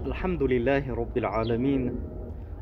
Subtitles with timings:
[0.00, 1.94] الحمد لله رب العالمين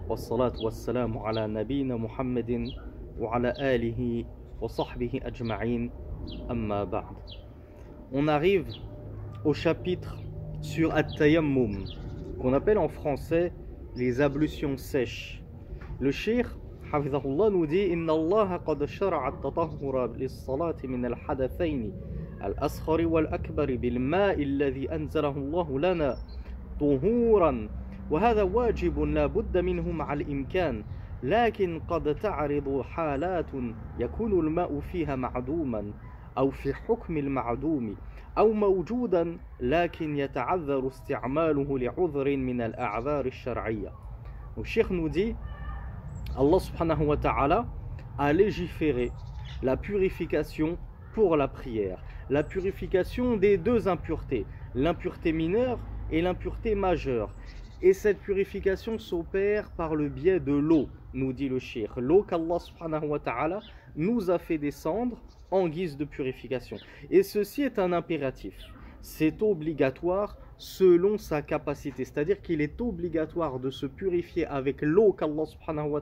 [0.08, 2.72] والصلاة والسلام على نبينا محمد
[3.18, 4.24] وعلى آله
[4.60, 5.90] وصحبه أجمعين
[6.50, 7.16] أما بعد
[8.12, 8.66] On arrive
[9.44, 10.16] au chapitre
[10.60, 11.84] sur At-Tayammum
[12.40, 13.52] qu'on appelle en français
[13.94, 15.42] les ablutions sèches.
[16.00, 16.46] Le cheikh
[16.92, 21.92] حفظه الله dit إن الله قد شرع التطهر للصلاة من الحدثين
[22.44, 26.16] الأصغر والأكبر بالماء الذي أنزله الله لنا
[26.80, 27.68] طهورا.
[28.10, 30.84] وهذا واجب لا بد منه مع الإمكان
[31.22, 33.50] لكن قد تعرض حالات
[33.98, 35.92] يكون الماء فيها معدوما
[36.38, 37.96] أو في حكم المعدوم
[38.38, 43.92] أو موجودا لكن يتعذر استعماله لعذر من الأعذار الشرعية.
[45.12, 45.36] dit
[46.36, 47.66] Allah subhanahu wa ta'ala
[48.18, 49.10] a légiféré
[49.62, 50.78] la purification
[51.14, 55.78] pour la prière, la purification des deux impuretés, l'impureté mineure
[56.12, 57.30] et l'impureté majeure.
[57.82, 61.94] Et cette purification s'opère par le biais de l'eau, nous dit le shir.
[61.98, 62.58] L'eau qu'Allah
[63.96, 65.18] nous a fait descendre
[65.50, 66.76] en guise de purification.
[67.10, 68.54] Et ceci est un impératif.
[69.00, 72.04] C'est obligatoire selon sa capacité.
[72.04, 75.96] C'est-à-dire qu'il est obligatoire de se purifier avec l'eau qu'Allah subhanahu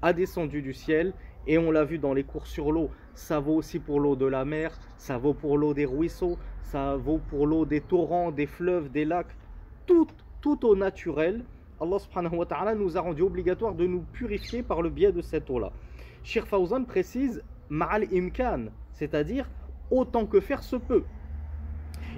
[0.00, 1.12] a descendu du ciel.
[1.46, 4.26] Et on l'a vu dans les cours sur l'eau, ça vaut aussi pour l'eau de
[4.26, 8.46] la mer, ça vaut pour l'eau des ruisseaux, ça vaut pour l'eau des torrents, des
[8.46, 9.34] fleuves, des lacs.
[9.86, 10.06] Tout,
[10.40, 11.42] tout au naturel,
[11.80, 15.22] Allah subhanahu wa ta'ala nous a rendu obligatoire de nous purifier par le biais de
[15.22, 15.72] cette eau-là.
[16.22, 16.46] Shir
[16.86, 19.48] précise ma'al imkan, c'est-à-dire
[19.90, 21.04] autant que faire se peut.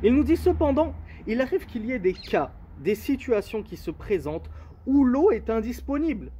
[0.03, 0.95] Il nous dit cependant,
[1.27, 4.51] il arrive qu'il y ait des cas, des situations qui se présentent
[4.87, 6.33] où l'eau est indisponible.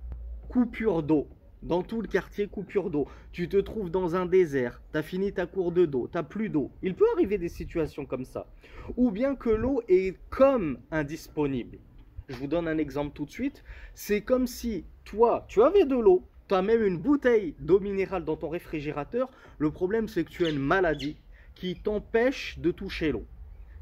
[0.49, 1.29] Coupure d'eau.
[1.63, 3.09] Dans tout le quartier, coupure d'eau.
[3.33, 6.23] Tu te trouves dans un désert, tu as fini ta cour de d'eau, tu n'as
[6.23, 6.71] plus d'eau.
[6.83, 8.47] Il peut arriver des situations comme ça.
[8.97, 11.79] Ou bien que l'eau est comme indisponible.
[12.29, 13.65] Je vous donne un exemple tout de suite.
[13.95, 18.25] C'est comme si toi, tu avais de l'eau, tu as même une bouteille d'eau minérale
[18.25, 19.29] dans ton réfrigérateur.
[19.59, 21.17] Le problème, c'est que tu as une maladie
[21.55, 23.25] qui t'empêche de toucher l'eau.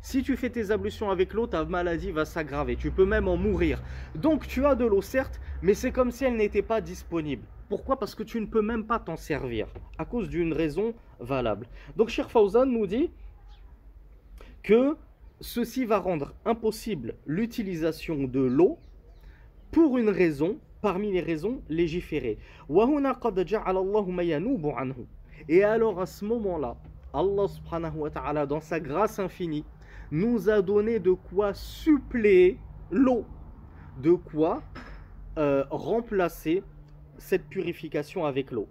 [0.07, 2.77] Si tu fais tes ablutions avec l'eau, ta maladie va s'aggraver.
[2.77, 3.83] Tu peux même en mourir.
[4.15, 7.43] Donc tu as de l'eau, certes, mais c'est comme si elle n'était pas disponible.
[7.69, 7.99] Pourquoi?
[7.99, 9.67] Parce que tu ne peux même pas t'en servir,
[9.99, 11.67] à cause d'une raison valable.
[11.97, 13.11] Donc Sheikh Fawzan nous dit
[14.63, 14.97] que
[15.41, 18.79] ceci va rendre impossible l'utilisation de l'eau
[19.73, 22.39] pour une raison, parmi les raisons légiférées.
[25.49, 26.77] Et alors à ce moment-là,
[27.13, 29.65] Allah subhanahu wa ta'ala, dans sa grâce infinie,
[30.11, 32.59] nous a donné de quoi suppléer
[32.91, 33.25] l'eau,
[34.03, 34.63] de quoi
[35.39, 36.63] euh, remplacer
[37.19, 38.69] cette purification avec l'eau.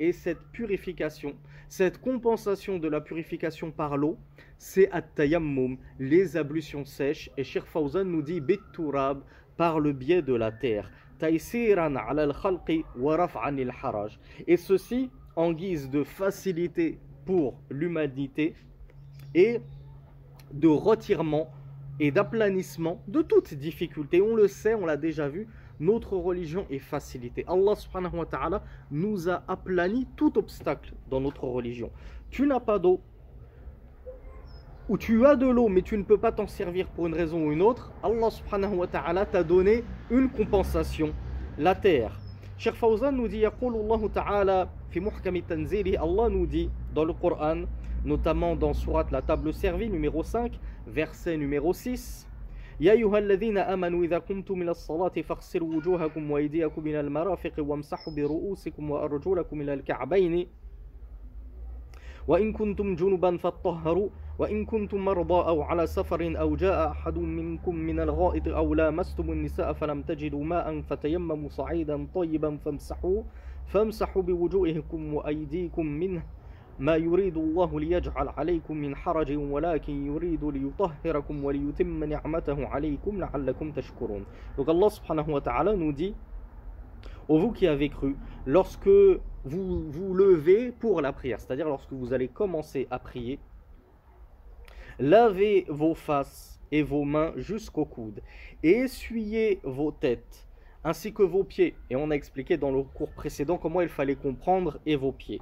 [0.00, 1.34] Et cette purification,
[1.68, 4.18] cette compensation de la purification par l'eau,
[4.58, 7.30] c'est at-tayammum, les ablutions sèches.
[7.36, 9.22] Et Sheikh Fawzan nous dit bitturab
[9.56, 10.90] par le biais de la terre.
[11.26, 11.38] Et
[14.56, 18.54] ceci en guise de facilité pour l'humanité
[19.34, 19.60] et
[20.52, 21.50] de retirement
[22.00, 24.20] et d'aplanissement de toute difficulté.
[24.20, 25.48] On le sait, on l'a déjà vu,
[25.80, 27.44] notre religion est facilitée.
[27.48, 31.90] Allah subhanahu wa ta'ala nous a aplani tout obstacle dans notre religion.
[32.30, 33.00] Tu n'as pas d'eau,
[34.88, 37.46] ou tu as de l'eau mais tu ne peux pas t'en servir pour une raison
[37.46, 41.14] ou une autre, Allah subhanahu wa ta'ala t'a donné une compensation,
[41.58, 42.20] la terre.
[42.56, 43.58] Cheikh Fawzan nous dit, Allah
[46.28, 47.62] nous dit dans le Coran,
[48.05, 50.51] notamment dans Surat la table servie numéro 5,
[50.87, 52.27] verset numéro 6.
[52.81, 58.91] يا أيها الذين آمنوا إذا قمتم إلى الصلاة فاغسلوا وجوهكم وأيديكم إلى المرافق وامسحوا برؤوسكم
[58.91, 60.47] وأرجلكم إلى الكعبين
[62.27, 64.09] وإن كنتم جنبا فاطهروا
[64.39, 69.73] وإن كنتم مرضى أو على سفر أو جاء أحد منكم من الغائط أو لامستم النساء
[69.73, 73.23] فلم تجدوا ماء فتيمموا صعيدا طيبا فامسحوا
[73.67, 76.23] فامسحوا بوجوهكم وأيديكم منه
[76.79, 84.25] ما يريد الله ليجعل عليكم من حرج ولكن يريد ليطهركم وليتم نعمته عليكم لعلكم تشكرون
[84.57, 86.15] Donc Allah subhanahu wa ta'ala nous dit
[87.27, 88.15] Ô vous qui avez cru,
[88.45, 88.89] lorsque
[89.43, 93.39] vous vous levez pour la prière, c'est-à-dire lorsque vous allez commencer à prier,
[94.99, 98.21] lavez vos faces et vos mains jusqu'au coude,
[98.63, 100.47] et essuyez vos têtes,
[100.83, 101.75] ainsi que vos pieds.
[101.91, 105.41] Et on a expliqué dans le cours précédent comment il fallait comprendre et vos pieds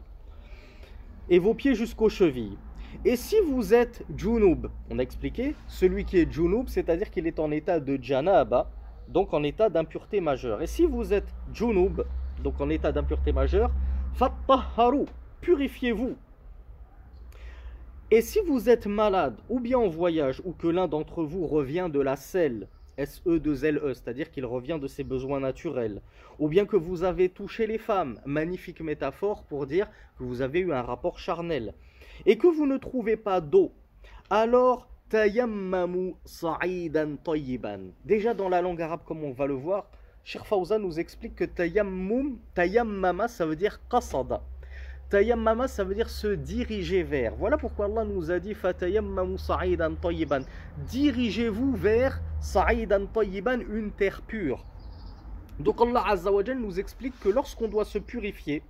[1.33, 2.59] et vos pieds jusqu'aux chevilles.
[3.07, 7.41] Et si vous êtes junub, on a expliqué, celui qui est junub, c'est-à-dire qu'il est
[7.41, 8.71] en état de janaba,
[9.09, 10.61] donc en état d'impureté majeure.
[10.61, 12.03] Et si vous êtes junub,
[12.45, 13.71] donc en état d'impureté majeure,
[14.13, 15.07] fattaharu,
[15.41, 16.17] purifiez-vous.
[18.11, 21.89] Et si vous êtes malade ou bien en voyage ou que l'un d'entre vous revient
[21.91, 22.69] de la selle,
[23.05, 26.01] SE2LE, c'est-à-dire qu'il revient de ses besoins naturels,
[26.39, 29.89] ou bien que vous avez touché les femmes, magnifique métaphore pour dire
[30.19, 31.75] que vous avez eu un rapport charnel,
[32.27, 33.73] et que vous ne trouvez pas d'eau,
[34.31, 37.91] alors tayammamu sa'idan tayyiban.
[38.05, 39.91] Déjà dans la langue arabe, comme on va le voir,
[40.25, 44.43] Sheikh Fawzan nous explique que tayammum, tayammama, ça veut dire qasada.
[45.13, 47.35] Tayammama, ça veut dire se diriger vers.
[47.35, 50.41] Voilà pourquoi Allah nous a dit Fatayammamu sa'idan tayyiban.
[50.89, 54.65] Dirigez-vous vers sa'idan tayyiban, une terre pure.
[55.61, 58.63] Donc Allah Azza wa nous explique que lorsqu'on doit se purifier,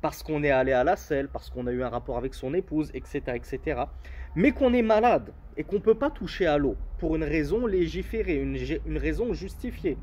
[0.00, 2.54] parce qu'on est allé à la selle, parce qu'on a eu un rapport avec son
[2.54, 3.82] épouse, etc., etc.,
[4.34, 7.66] mais qu'on est malade et qu'on ne peut pas toucher à l'eau pour une raison
[7.66, 9.98] légiférée, une raison justifiée.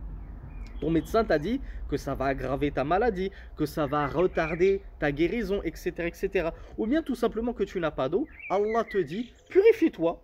[0.79, 5.11] Ton médecin t'a dit que ça va aggraver ta maladie, que ça va retarder ta
[5.11, 5.91] guérison, etc.
[5.99, 6.49] etc.
[6.77, 8.27] Ou bien tout simplement que tu n'as pas d'eau.
[8.49, 10.21] Allah te dit, purifie-toi.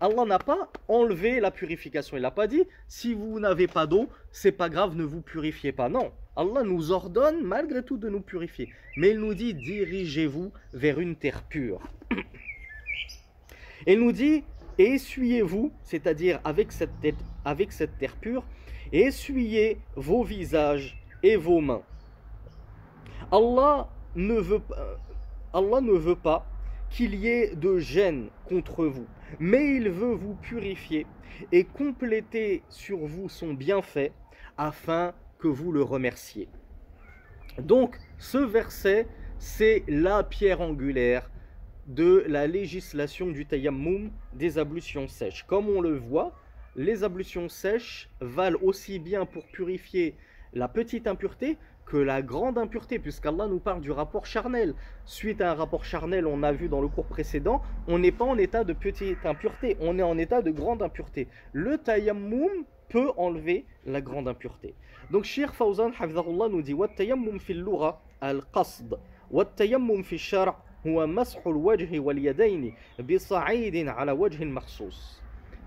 [0.00, 2.16] Allah n'a pas enlevé la purification.
[2.16, 5.72] Il n'a pas dit, si vous n'avez pas d'eau, c'est pas grave, ne vous purifiez
[5.72, 5.88] pas.
[5.88, 8.72] Non, Allah nous ordonne malgré tout de nous purifier.
[8.96, 11.80] Mais il nous dit, dirigez-vous vers une terre pure.
[13.86, 14.44] Il nous dit,
[14.76, 16.90] essuyez-vous, c'est-à-dire avec cette,
[17.44, 18.44] avec cette terre pure,
[18.92, 21.82] essuyez vos visages et vos mains.
[23.30, 24.60] Allah ne veut,
[25.52, 26.46] Allah ne veut pas
[26.90, 29.06] qu'il y ait de gêne contre vous,
[29.38, 31.06] mais il veut vous purifier
[31.52, 34.12] et compléter sur vous son bienfait
[34.56, 36.48] afin que vous le remerciez.
[37.58, 39.06] Donc, ce verset,
[39.38, 41.30] c'est la pierre angulaire
[41.86, 45.44] de la législation du tayammum des ablutions sèches.
[45.46, 46.34] Comme on le voit,
[46.78, 50.14] les ablutions sèches valent aussi bien pour purifier
[50.54, 54.74] la petite impureté que la grande impureté, puisqu'Allah nous parle du rapport charnel.
[55.04, 58.26] Suite à un rapport charnel, on a vu dans le cours précédent, on n'est pas
[58.26, 61.26] en état de petite impureté, on est en état de grande impureté.
[61.52, 64.74] Le tayammum peut enlever la grande impureté.
[65.10, 65.90] Donc Shir Fawzan
[66.50, 68.96] nous dit tayammum fil lura al-qasd
[69.56, 72.72] tayammum fi shar' huwa mas'ul wajhi wal yadayn
[73.02, 74.52] bi sa'idin ala wajhin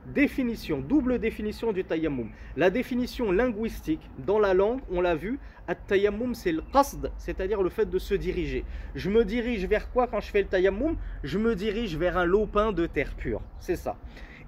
[0.05, 2.29] définition, double définition du tayammum.
[2.57, 7.69] La définition linguistique, dans la langue, on l'a vu, at-tayammum c'est le qasd, c'est-à-dire le
[7.69, 8.65] fait de se diriger.
[8.95, 10.97] Je me dirige vers quoi quand je fais le tayammum?
[11.23, 13.95] Je me dirige vers un lopin de terre pure, c'est ça.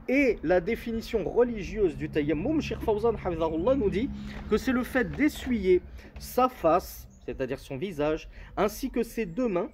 [0.10, 3.14] Et la définition religieuse du tayammum, Sheikh Fawzan
[3.78, 4.10] nous dit
[4.50, 5.82] que c'est le fait d'essuyer
[6.20, 8.28] sa face, c'est-à-dire son visage,
[8.58, 9.70] ainsi que ses deux mains,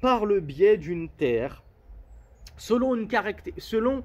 [0.00, 1.64] par le biais d'une terre,
[2.56, 3.08] selon une
[3.58, 4.04] selon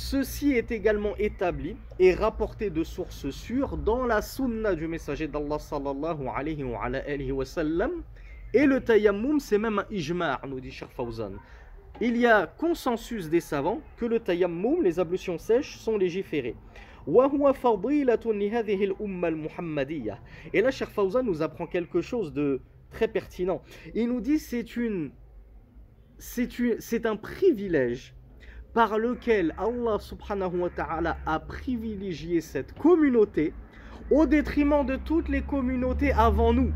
[0.00, 5.58] Ceci est également établi et rapporté de sources sûres dans la sunna du messager d'Allah
[5.58, 8.04] sallallahu alayhi wa, sallam.
[8.54, 11.32] Et le tayammum, c'est même un ijma' nous dit Cheikh Fawzan.
[12.00, 16.54] Il y a consensus des savants que le tayammum, les ablutions sèches, sont légiférées.
[20.52, 22.60] Et là, Cheikh Fawzan nous apprend quelque chose de
[22.92, 23.62] très pertinent.
[23.96, 25.10] Il nous dit c'est une,
[26.18, 28.14] c'est un privilège
[28.78, 33.52] par lequel Allah subhanahu wa ta'ala a privilégié cette communauté
[34.08, 36.70] au détriment de toutes les communautés avant nous.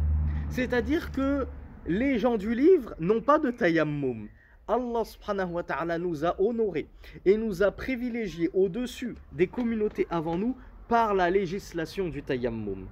[0.48, 1.46] C'est-à-dire que
[1.86, 4.26] les gens du livre n'ont pas de tayammum.
[4.66, 6.88] Allah subhanahu wa ta'ala nous a honorés
[7.24, 10.56] et nous a privilégiés au-dessus des communautés avant nous
[10.88, 12.88] par la législation du tayammum.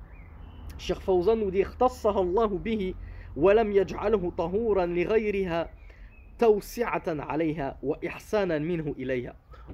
[0.79, 1.65] Cheikh Fawzan nous dit
[2.63, 2.95] bihi
[3.35, 3.73] wa lam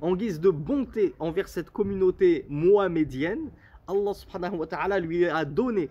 [0.00, 3.50] en guise de bonté envers cette communauté mohamédienne,
[3.86, 5.88] Allah subhanahu wa ta'ala lui a donné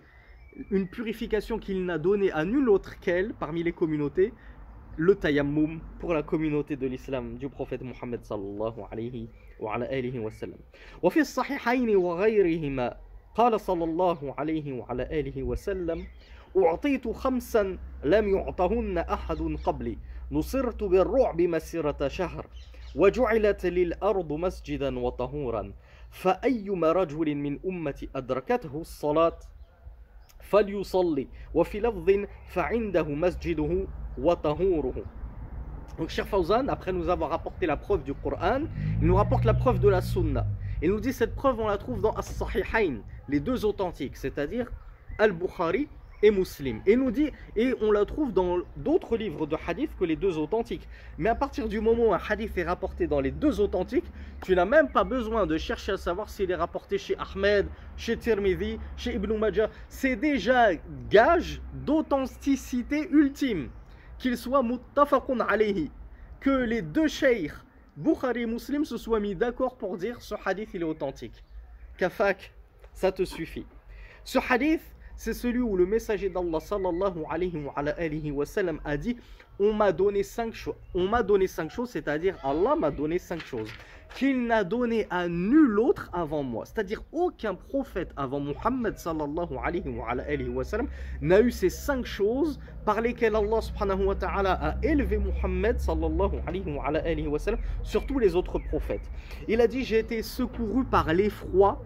[0.70, 4.32] une purification qu'il n'a donnée à nulle autre qu'elle parmi les communautés,
[4.96, 9.28] le tayammum pour la communauté de l'islam du prophète Mohammed sallallahu alayhi
[9.58, 10.58] wa ala alihi wa sallam.
[11.02, 12.96] وفي الصحيحين وغيرهما
[13.34, 16.06] قال صلى الله عليه وعلى آله وسلم
[16.56, 19.98] أعطيت خمسا لم يعطهن أحد قبلي
[20.30, 22.46] نصرت بالرعب مسيرة شهر
[22.94, 25.72] وجعلت للأرض مسجدا وطهورا
[26.10, 29.38] فأيما رجل من أمتي أدركته الصلاة
[30.40, 32.10] فليصلي وفي لفظ
[32.48, 33.86] فعنده مسجده
[34.18, 35.04] وطهوره
[35.98, 38.64] Donc, cher Fawzan, après nous avoir apporté la preuve du Coran,
[39.00, 40.46] il nous rapporte la preuve de la Sunna.
[40.82, 42.98] Il nous dit cette preuve, on la trouve dans As-Sahihain,
[43.30, 44.70] les deux authentiques, c'est-à-dire
[45.18, 45.88] Al-Bukhari
[46.22, 46.80] et Muslim.
[46.86, 50.38] Et nous dit, et on la trouve dans d'autres livres de hadith que les deux
[50.38, 50.88] authentiques.
[51.18, 54.06] Mais à partir du moment où un hadith est rapporté dans les deux authentiques,
[54.44, 58.16] tu n'as même pas besoin de chercher à savoir s'il est rapporté chez Ahmed, chez
[58.16, 59.70] Tirmidhi, chez Ibn Majah.
[59.88, 60.74] C'est déjà
[61.10, 63.70] gage d'authenticité ultime,
[64.18, 65.90] qu'il soit muttafaqun alayhi,
[66.40, 67.52] que les deux sheikhs,
[67.96, 71.42] Bukhari et Muslim, se soient mis d'accord pour dire ce hadith il est authentique.
[71.96, 72.52] Kafak,
[72.92, 73.66] ça te suffit.
[74.22, 74.82] Ce hadith,
[75.16, 79.16] c'est celui où le messager d'Allah sallallahu alayhi wa, sallam a dit
[79.58, 83.44] on m'a donné cinq choses on m'a donné cinq choses c'est-à-dire Allah m'a donné cinq
[83.44, 83.70] choses
[84.14, 86.64] qu'il n'a donné à nul autre avant moi.
[86.64, 90.86] C'est-à-dire aucun prophète avant Muhammad sallallahu alayhi wa, sallam
[91.20, 93.60] n'a eu ces cinq choses par lesquelles Allah
[94.06, 99.10] wa ta'ala a élevé Muhammad sallallahu alayhi wa, sallam sur tous les autres prophètes.
[99.48, 101.82] Il a dit j'ai été secouru par l'effroi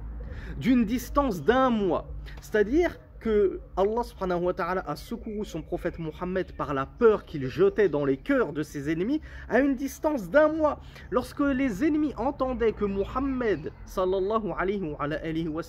[0.59, 2.07] d'une distance d'un mois
[2.41, 7.47] c'est-à-dire que Allah subhanahu wa ta'ala a secouru son prophète Mohammed par la peur qu'il
[7.47, 10.81] jetait dans les cœurs de ses ennemis à une distance d'un mois.
[11.11, 15.62] Lorsque les ennemis entendaient que Mohammed sallallahu alayhi wa,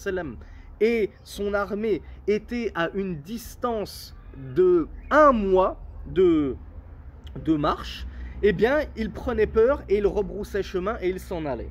[0.80, 4.16] et son armée étaient à une distance
[4.56, 5.78] de un mois
[6.08, 6.56] de,
[7.46, 8.08] de marche,
[8.42, 11.70] eh bien, ils prenaient peur et ils rebroussaient chemin et ils s'en allaient.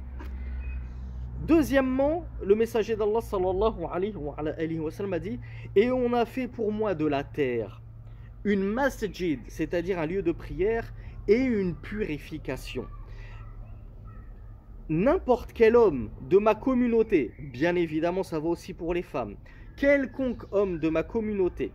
[1.40, 5.40] Deuxièmement, le messager d'Allah sallallahu alayhi wa, sallam a dit
[5.74, 7.80] Et on a fait pour moi de la terre
[8.44, 10.92] une masjid, c'est-à-dire un lieu de prière,
[11.28, 12.86] et une purification.
[14.88, 19.36] N'importe quel homme de ma communauté, bien évidemment ça va aussi pour les femmes,
[19.76, 21.72] quelconque homme de ma communauté,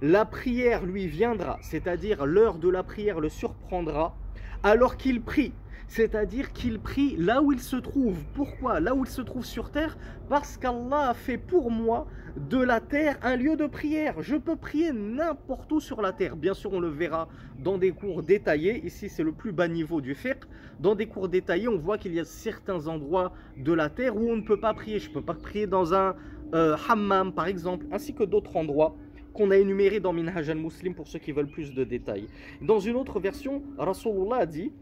[0.00, 4.16] la prière lui viendra, c'est-à-dire l'heure de la prière le surprendra,
[4.62, 5.52] alors qu'il prie
[5.92, 8.16] c'est-à-dire qu'il prie là où il se trouve.
[8.32, 9.98] Pourquoi Là où il se trouve sur terre?
[10.30, 14.22] Parce qu'Allah a fait pour moi de la terre un lieu de prière.
[14.22, 16.34] Je peux prier n'importe où sur la terre.
[16.34, 18.82] Bien sûr, on le verra dans des cours détaillés.
[18.86, 20.38] Ici, c'est le plus bas niveau du fiqh.
[20.80, 24.30] Dans des cours détaillés, on voit qu'il y a certains endroits de la terre où
[24.30, 24.98] on ne peut pas prier.
[24.98, 26.16] Je ne peux pas prier dans un
[26.54, 28.96] euh, hammam, par exemple, ainsi que d'autres endroits
[29.34, 32.28] qu'on a énumérés dans Minhaj al-Muslim pour ceux qui veulent plus de détails.
[32.62, 34.72] Dans une autre version, Rasulullah a dit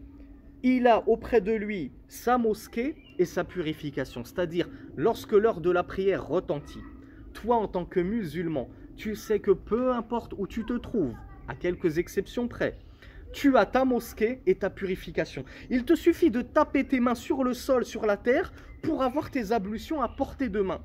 [0.63, 4.25] il a auprès de lui sa mosquée et sa purification.
[4.25, 6.83] C'est-à-dire, lorsque l'heure de la prière retentit,
[7.33, 11.15] toi en tant que musulman, tu sais que peu importe où tu te trouves,
[11.49, 12.79] à quelques exceptions près,
[13.33, 15.45] tu as ta mosquée et ta purification.
[15.71, 18.53] Il te suffit de taper tes mains sur le sol, sur la terre,
[18.83, 20.81] pour avoir tes ablutions à portée de main.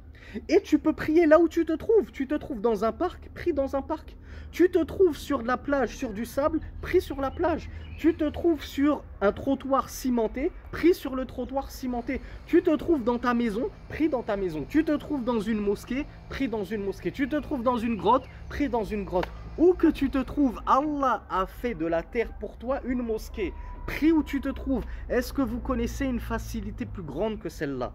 [0.50, 2.12] Et tu peux prier là où tu te trouves.
[2.12, 4.16] Tu te trouves dans un parc, prie dans un parc.
[4.52, 7.70] Tu te trouves sur la plage, sur du sable, prie sur la plage.
[7.98, 12.22] Tu te trouves sur un trottoir cimenté, prie sur le trottoir cimenté.
[12.46, 14.66] Tu te trouves dans ta maison, prie dans ta maison.
[14.68, 17.12] Tu te trouves dans une mosquée, prie dans une mosquée.
[17.12, 19.28] Tu te trouves dans une grotte, prie dans une grotte.
[19.58, 23.54] Où que tu te trouves, Allah a fait de la terre pour toi une mosquée.
[23.88, 24.84] Prie où tu te trouves.
[25.10, 27.94] Est-ce que vous connaissez une facilité plus grande que celle-là?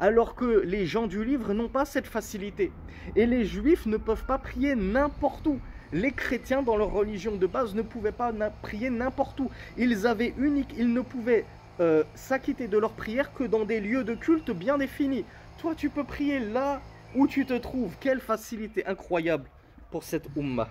[0.00, 2.70] Alors que les gens du livre n'ont pas cette facilité.
[3.16, 5.58] Et les juifs ne peuvent pas prier n'importe où.
[5.92, 8.32] Les chrétiens, dans leur religion de base, ne pouvaient pas
[8.62, 9.50] prier n'importe où.
[9.76, 11.44] Ils avaient unique, ils ne pouvaient
[11.80, 15.24] euh, s'acquitter de leur prière que dans des lieux de culte bien définis.
[15.58, 16.80] Toi, tu peux prier là
[17.16, 17.96] où tu te trouves.
[18.00, 19.48] Quelle facilité incroyable
[19.90, 20.68] pour cette umma.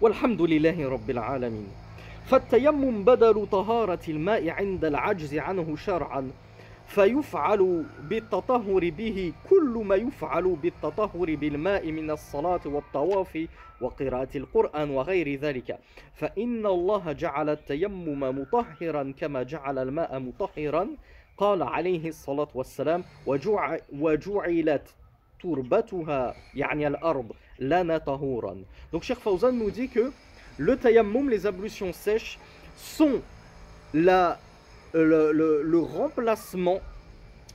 [0.00, 1.20] Walhamdulillahi rabbil.
[2.24, 6.30] فالتيمم بدل طهارة الماء عند العجز عنه شرعا
[6.86, 13.48] فيفعل بالتطهر به كل ما يفعل بالتطهر بالماء من الصلاة والطواف
[13.80, 15.78] وقراءة القرآن وغير ذلك.
[16.14, 20.88] فإن الله جعل التيمم مطهرا كما جعل الماء مطهرا
[21.38, 23.04] قال عليه الصلاة والسلام
[23.92, 24.94] وجعلت
[25.42, 28.56] تربتها يعني الأرض لنا طهورا
[28.92, 30.12] Donc Cheikh Fawzan nous dit que
[30.58, 32.38] le tayammum, les ablutions sèches,
[32.76, 33.20] sont
[33.92, 34.38] la
[34.94, 36.80] le, remplacement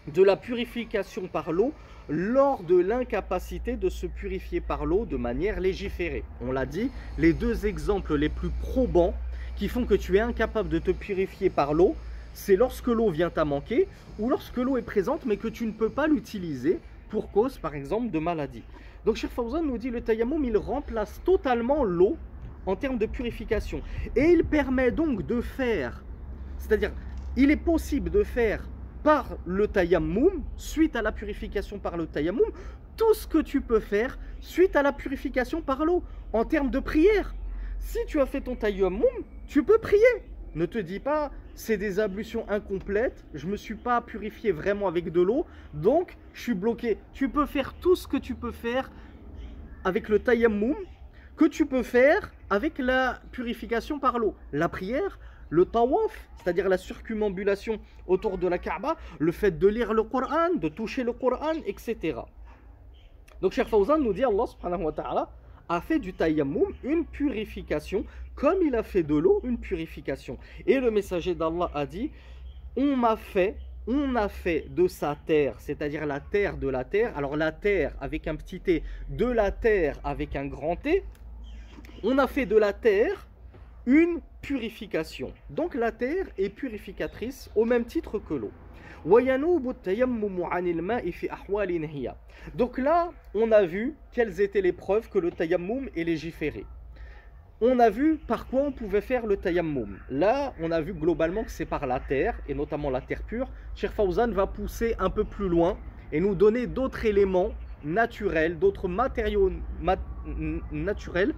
[0.07, 1.73] de la purification par l'eau
[2.09, 6.23] lors de l'incapacité de se purifier par l'eau de manière légiférée.
[6.41, 9.13] On l'a dit, les deux exemples les plus probants
[9.55, 11.95] qui font que tu es incapable de te purifier par l'eau,
[12.33, 13.87] c'est lorsque l'eau vient à manquer
[14.17, 16.79] ou lorsque l'eau est présente mais que tu ne peux pas l'utiliser
[17.09, 18.63] pour cause par exemple de maladie.
[19.05, 22.17] Donc Cheikh Fawzan nous dit le tayammum il remplace totalement l'eau
[22.65, 23.81] en termes de purification
[24.15, 26.03] et il permet donc de faire,
[26.57, 26.91] c'est-à-dire
[27.35, 28.67] il est possible de faire
[29.03, 32.51] par le tayammum, suite à la purification par le tayammum,
[32.97, 36.79] tout ce que tu peux faire suite à la purification par l'eau, en termes de
[36.79, 37.33] prière.
[37.79, 39.03] Si tu as fait ton tayammum,
[39.47, 40.03] tu peux prier.
[40.55, 44.87] Ne te dis pas, c'est des ablutions incomplètes, je ne me suis pas purifié vraiment
[44.87, 46.97] avec de l'eau, donc je suis bloqué.
[47.13, 48.91] Tu peux faire tout ce que tu peux faire
[49.83, 50.75] avec le tayammum,
[51.37, 54.35] que tu peux faire avec la purification par l'eau.
[54.51, 59.93] La prière, le tawaf, c'est-à-dire la circumambulation autour de la Kaaba, le fait de lire
[59.93, 62.19] le Coran, de toucher le Coran, etc.
[63.41, 65.29] Donc Cheikh Fawzan nous dit Allah subhanahu wa ta'ala
[65.69, 68.03] a fait du tayammum une purification,
[68.35, 70.37] comme il a fait de l'eau une purification.
[70.65, 72.11] Et le messager d'Allah a dit,
[72.75, 73.55] on m'a fait,
[73.87, 77.93] on a fait de sa terre, c'est-à-dire la terre de la terre, alors la terre
[78.01, 81.03] avec un petit T, de la terre avec un grand T,
[82.03, 83.27] on a fait de la terre
[83.85, 85.33] une purification.
[85.49, 88.51] Donc la terre est purificatrice au même titre que l'eau.
[92.55, 96.65] Donc là, on a vu quelles étaient les preuves que le tayammum est légiféré.
[97.61, 99.99] On a vu par quoi on pouvait faire le tayammum.
[100.09, 103.49] Là, on a vu globalement que c'est par la terre, et notamment la terre pure.
[103.75, 105.77] Cheikh Fawzan va pousser un peu plus loin
[106.11, 107.51] et nous donner d'autres éléments
[107.83, 109.51] naturels, d'autres matériaux
[110.71, 111.33] naturels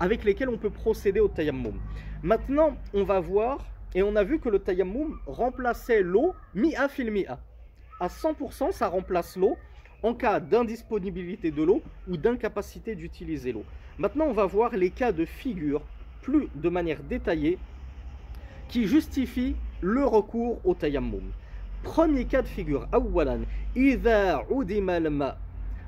[0.00, 1.78] avec lesquels on peut procéder au tayammum.
[2.22, 3.58] Maintenant, on va voir,
[3.94, 7.38] et on a vu que le tayammum remplaçait l'eau mi-a fil mi-a.
[8.00, 9.56] À 100%, ça remplace l'eau
[10.02, 13.64] en cas d'indisponibilité de l'eau ou d'incapacité d'utiliser l'eau.
[13.98, 15.82] Maintenant, on va voir les cas de figure
[16.22, 17.58] plus de manière détaillée
[18.68, 21.32] qui justifient le recours au tayammum.
[21.82, 22.86] Premier cas de figure,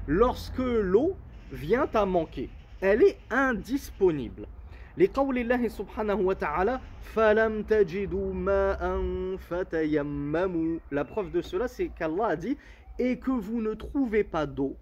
[0.06, 1.16] lorsque l'eau
[1.52, 2.50] vient à manquer
[2.81, 4.47] elle est indisponible.
[4.97, 6.79] Les الله سبحانه وتعالى
[7.13, 8.81] فلم تجدوا ماء
[9.37, 12.57] فتيمموا La preuve de cela c'est qu'Allah a dit
[12.97, 14.75] et que vous ne trouvez pas d'eau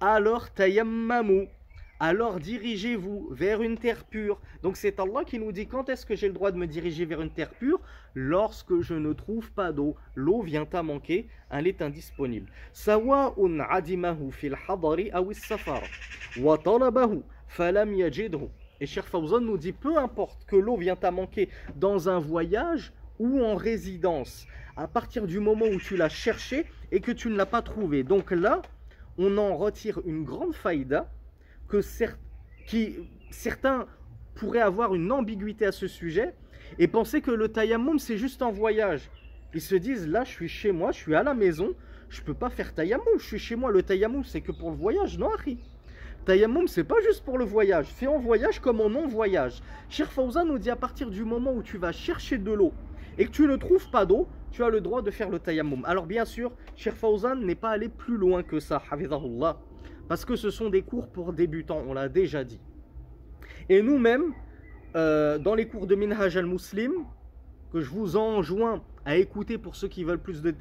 [0.00, 1.48] alors tayammamu
[2.00, 4.40] alors dirigez-vous vers une terre pure.
[4.62, 7.04] Donc c'est Allah qui nous dit quand est-ce que j'ai le droit de me diriger
[7.04, 7.80] vers une terre pure
[8.14, 12.48] Lorsque je ne trouve pas d'eau, l'eau vient à manquer, elle est indisponible.
[12.72, 15.82] Sawa'un adimahu fil hadari safar
[16.38, 17.22] wa talabahu
[17.53, 17.93] falam.
[17.93, 22.91] Et Cheikh Fawzan nous dit peu importe que l'eau vient à manquer dans un voyage
[23.19, 27.35] ou en résidence, à partir du moment où tu l'as cherché et que tu ne
[27.35, 28.03] l'as pas trouvé.
[28.03, 28.61] Donc là,
[29.17, 31.09] on en retire une grande faïda
[31.67, 31.79] que
[32.65, 32.95] qui,
[33.29, 33.87] certains
[34.35, 36.33] pourraient avoir une ambiguïté à ce sujet
[36.79, 39.09] et penser que le tayammum c'est juste en voyage.
[39.53, 41.73] Ils se disent là je suis chez moi, je suis à la maison,
[42.09, 43.71] je peux pas faire tayammum, je suis chez moi.
[43.71, 45.59] Le tayammum c'est que pour le voyage, non Harry?
[46.25, 49.61] Tayammum, c'est pas juste pour le voyage, c'est en voyage comme en non-voyage.
[49.89, 52.71] Cher Fawzan nous dit à partir du moment où tu vas chercher de l'eau
[53.17, 55.83] et que tu ne trouves pas d'eau, tu as le droit de faire le tayammum.
[55.85, 59.57] Alors bien sûr, Cher Fawzan n'est pas allé plus loin que ça, Hafizahullah,
[60.07, 62.59] parce que ce sont des cours pour débutants, on l'a déjà dit.
[63.67, 64.33] Et nous-mêmes,
[64.95, 66.91] euh, dans les cours de Minhaj al-Muslim,
[67.73, 70.53] que je vous enjoins à écouter pour ceux qui veulent plus de,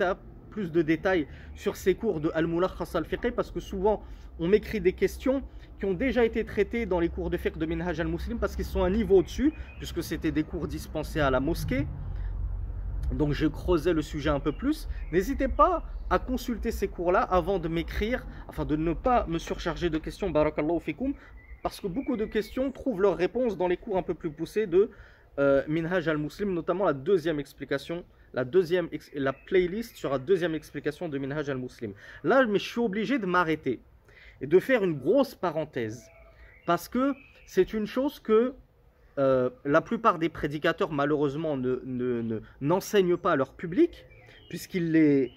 [0.50, 4.02] plus de détails sur ces cours de Al-Mulakhas al-Fiqh, parce que souvent
[4.42, 5.44] on m'écrit des questions
[5.78, 8.64] qui ont déjà été traitées dans les cours de fiqh de Minhaj al-Muslim parce qu'ils
[8.64, 11.86] sont un niveau au-dessus, puisque c'était des cours dispensés à la mosquée.
[13.12, 14.88] Donc je creusais le sujet un peu plus.
[15.12, 19.90] N'hésitez pas à consulter ces cours-là avant de m'écrire, afin de ne pas me surcharger
[19.90, 21.14] de questions, barakallahu fikum,
[21.62, 24.66] parce que beaucoup de questions trouvent leur réponse dans les cours un peu plus poussés
[24.66, 24.90] de
[25.38, 31.08] euh, Minhaj al-Muslim, notamment la deuxième explication, la, deuxième, la playlist sur la deuxième explication
[31.08, 31.92] de Minhaj al-Muslim.
[32.24, 33.80] Là, mais je suis obligé de m'arrêter
[34.42, 36.04] et de faire une grosse parenthèse.
[36.66, 37.14] Parce que
[37.46, 38.54] c'est une chose que
[39.18, 41.56] euh, la plupart des prédicateurs, malheureusement,
[42.60, 44.04] n'enseignent ne, pas à leur public,
[44.48, 45.30] puisqu'ils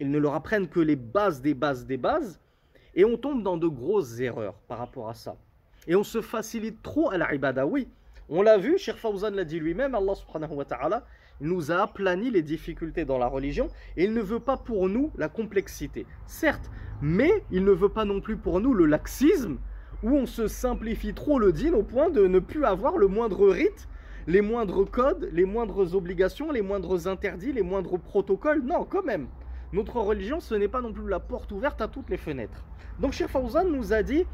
[0.00, 2.40] ils ne leur apprennent que les bases des bases des bases,
[2.94, 5.36] et on tombe dans de grosses erreurs par rapport à ça.
[5.86, 7.66] Et on se facilite trop à la ibada.
[7.66, 7.88] Oui,
[8.28, 11.04] on l'a vu, Cheikh Fawzan l'a dit lui-même, Allah subhanahu wa ta'ala,
[11.40, 15.10] nous a aplani les difficultés dans la religion, et il ne veut pas pour nous
[15.16, 16.06] la complexité.
[16.26, 19.58] Certes, mais il ne veut pas non plus pour nous le laxisme,
[20.02, 23.48] où on se simplifie trop le dîne au point de ne plus avoir le moindre
[23.48, 23.88] rite,
[24.26, 28.62] les moindres codes, les moindres obligations, les moindres interdits, les moindres protocoles.
[28.62, 29.26] Non, quand même.
[29.72, 32.64] Notre religion, ce n'est pas non plus la porte ouverte à toutes les fenêtres.
[33.00, 34.24] Donc Cheikh Fawzan nous a dit,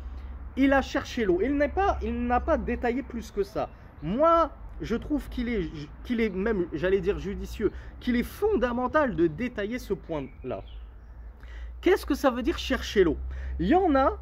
[0.57, 1.41] il a cherché l'eau.
[1.43, 3.69] Il n'a pas, il n'a pas détaillé plus que ça.
[4.03, 4.51] Moi,
[4.81, 5.71] je trouve qu'il est,
[6.05, 10.63] qu'il est même, j'allais dire judicieux, qu'il est fondamental de détailler ce point-là.
[11.85, 13.19] Qu'est-ce que ça veut dire chercher l'eau?
[13.61, 14.17] Il y en a,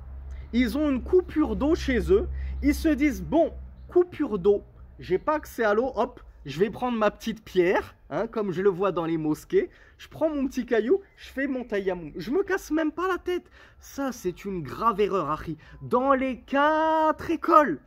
[0.53, 2.27] ils ont une coupure d'eau chez eux,
[2.61, 3.53] ils se disent bon,
[3.87, 4.65] coupure d'eau,
[4.99, 8.63] j'ai pas accès à l'eau, hop, je vais prendre ma petite pierre, hein, comme je
[8.63, 12.11] le vois dans les mosquées, je prends mon petit caillou, je fais mon tayammum.
[12.17, 13.49] Je me casse même pas la tête.
[13.79, 15.57] Ça, c'est une grave erreur, Harry.
[15.83, 17.79] Dans les quatre écoles,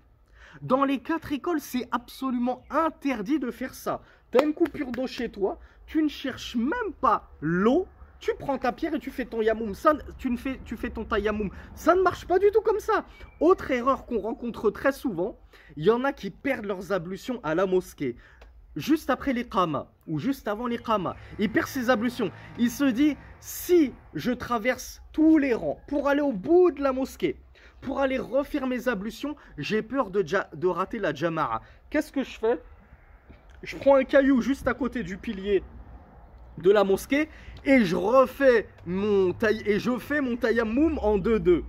[0.62, 4.02] dans les quatre écoles, c'est absolument interdit de faire ça.
[4.32, 7.88] tu as une coupure d'eau chez toi, tu ne cherches même pas l'eau,
[8.19, 9.75] tu prends ta pierre et tu fais ton yamoum.
[9.75, 11.06] Ça, tu, ne fais, tu fais ton.
[11.75, 13.06] Ça ne marche pas du tout comme ça.
[13.39, 15.38] Autre erreur qu'on rencontre très souvent,
[15.75, 18.15] il y en a qui perdent leurs ablutions à la mosquée.
[18.75, 19.47] Juste après les
[20.06, 22.30] ou juste avant les kamas, il perd ses ablutions.
[22.60, 26.91] Il se dit si je traverse tous les rangs pour aller au bout de la
[26.91, 27.39] mosquée,
[27.80, 31.62] pour aller refaire mes ablutions, j'ai peur de, de rater la jamara.
[31.89, 32.60] Qu'est-ce que je fais?
[33.63, 35.63] Je prends un caillou juste à côté du pilier
[36.58, 37.30] de la mosquée
[37.65, 41.63] et je refais mon taille et je fais mon tayammum en 2-2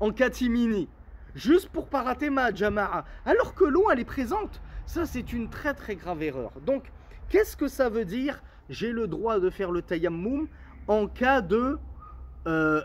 [0.00, 0.88] en katimini
[1.34, 4.60] juste pour pas rater ma jamara alors que l'eau elle est présente.
[4.86, 6.52] Ça c'est une très très grave erreur.
[6.66, 6.84] Donc
[7.28, 8.42] qu'est-ce que ça veut dire?
[8.68, 10.48] J'ai le droit de faire le tayammum
[10.86, 11.78] en cas de
[12.46, 12.82] euh,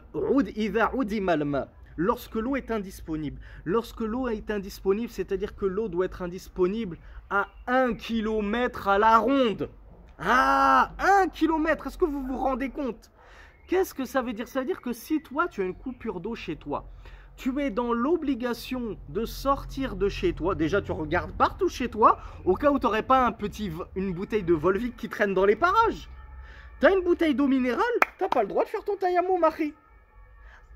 [1.98, 3.40] lorsque l'eau est indisponible.
[3.64, 6.98] Lorsque l'eau est indisponible, c'est-à-dire que l'eau doit être indisponible
[7.30, 9.70] à 1 km à la ronde.
[10.20, 13.12] Ah, un kilomètre, est-ce que vous vous rendez compte?
[13.68, 14.48] Qu'est-ce que ça veut dire?
[14.48, 16.86] Ça veut dire que si toi, tu as une coupure d'eau chez toi,
[17.36, 20.56] tu es dans l'obligation de sortir de chez toi.
[20.56, 24.14] Déjà, tu regardes partout chez toi, au cas où tu n'aurais pas un petit, une
[24.14, 26.10] bouteille de Volvic qui traîne dans les parages.
[26.80, 27.84] Tu as une bouteille d'eau minérale,
[28.18, 29.74] tu n'as pas le droit de faire ton taillamo, Marie.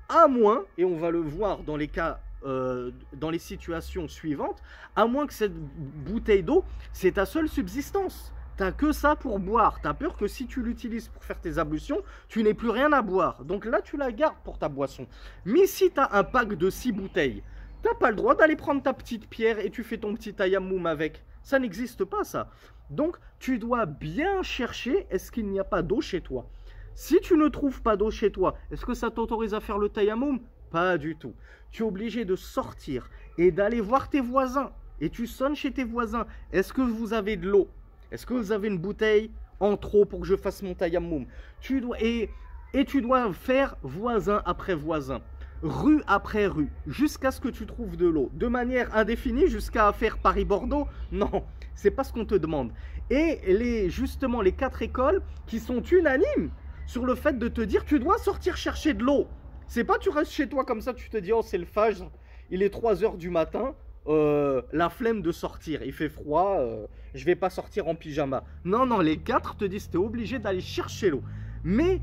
[0.08, 4.62] À moins, et on va le voir dans les cas euh, dans les situations suivantes,
[4.96, 8.32] à moins que cette bouteille d'eau, c'est ta seule subsistance.
[8.56, 9.80] T'as que ça pour boire.
[9.82, 13.02] T'as peur que si tu l'utilises pour faire tes ablutions, tu n'aies plus rien à
[13.02, 13.44] boire.
[13.44, 15.06] Donc là, tu la gardes pour ta boisson.
[15.44, 17.42] Mais si t'as un pack de 6 bouteilles,
[17.82, 20.86] t'as pas le droit d'aller prendre ta petite pierre et tu fais ton petit tayammum
[20.86, 21.24] avec.
[21.42, 22.50] Ça n'existe pas, ça.
[22.90, 26.46] Donc, tu dois bien chercher est-ce qu'il n'y a pas d'eau chez toi.
[26.94, 29.88] Si tu ne trouves pas d'eau chez toi, est-ce que ça t'autorise à faire le
[29.88, 31.34] tayammum Pas du tout.
[31.70, 33.08] Tu es obligé de sortir
[33.38, 34.72] et d'aller voir tes voisins.
[35.00, 36.26] Et tu sonnes chez tes voisins.
[36.52, 37.68] Est-ce que vous avez de l'eau?
[38.10, 41.26] Est-ce que vous avez une bouteille en trop pour que je fasse mon tayammum
[41.60, 42.30] tu dois, et,
[42.74, 45.20] et tu dois faire voisin après voisin,
[45.62, 48.30] rue après rue, jusqu'à ce que tu trouves de l'eau.
[48.32, 50.86] De manière indéfinie, jusqu'à faire Paris-Bordeaux?
[51.12, 51.44] Non,
[51.74, 52.72] c'est pas ce qu'on te demande.
[53.10, 56.50] Et les, justement, les quatre écoles qui sont unanimes
[56.86, 59.28] sur le fait de te dire tu dois sortir chercher de l'eau.
[59.66, 62.10] C'est pas tu restes chez toi comme ça, tu te dis oh c'est le fajr,
[62.50, 63.74] il est 3 heures du matin,
[64.06, 68.44] euh, la flemme de sortir, il fait froid, euh, je vais pas sortir en pyjama.
[68.64, 71.22] Non, non, les quatre te disent tu es obligé d'aller chercher l'eau.
[71.64, 72.00] Mais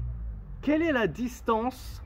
[0.61, 2.03] quelle est la distance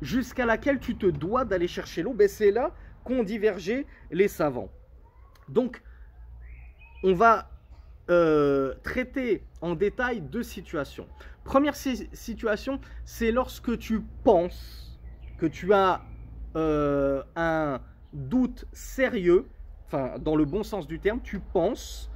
[0.00, 2.14] jusqu'à laquelle tu te dois d'aller chercher l'eau?
[2.14, 2.72] Ben, C'est là
[3.04, 4.70] qu'ont divergé les savants.
[5.48, 5.82] Donc,
[7.04, 7.50] on va
[8.08, 11.06] euh, traiter en détail deux situations.
[11.44, 14.98] Première situation, c'est lorsque tu penses
[15.38, 16.02] que tu as
[16.54, 17.80] un
[18.12, 19.46] doute sérieux,
[19.86, 22.10] enfin dans le bon sens du terme, tu penses,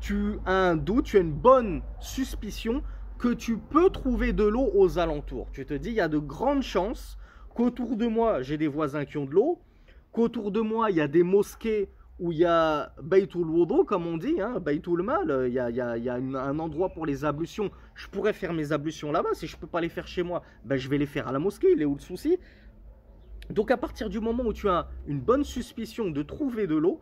[0.00, 2.82] tu as un doute, tu as une bonne suspicion
[3.18, 5.48] que tu peux trouver de l'eau aux alentours.
[5.52, 7.18] Tu te dis, il y a de grandes chances
[7.54, 9.58] qu'autour de moi, j'ai des voisins qui ont de l'eau,
[10.12, 14.06] qu'autour de moi, il y a des mosquées où il y a Baytul Wudu, comme
[14.06, 17.24] on dit, hein, Baytul Mal, il y a, il y a un endroit pour les
[17.24, 17.70] ablutions.
[17.94, 19.30] Je pourrais faire mes ablutions là-bas.
[19.34, 21.32] Si je ne peux pas les faire chez moi, ben, je vais les faire à
[21.32, 21.72] la mosquée.
[21.72, 22.38] Il est où le souci?
[23.50, 27.00] Donc à partir du moment où tu as une bonne suspicion de trouver de l'eau,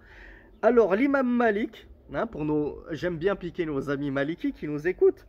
[0.62, 5.26] alors l'imam Malik, hein, pour nos, j'aime bien piquer nos amis malikis qui nous écoutent,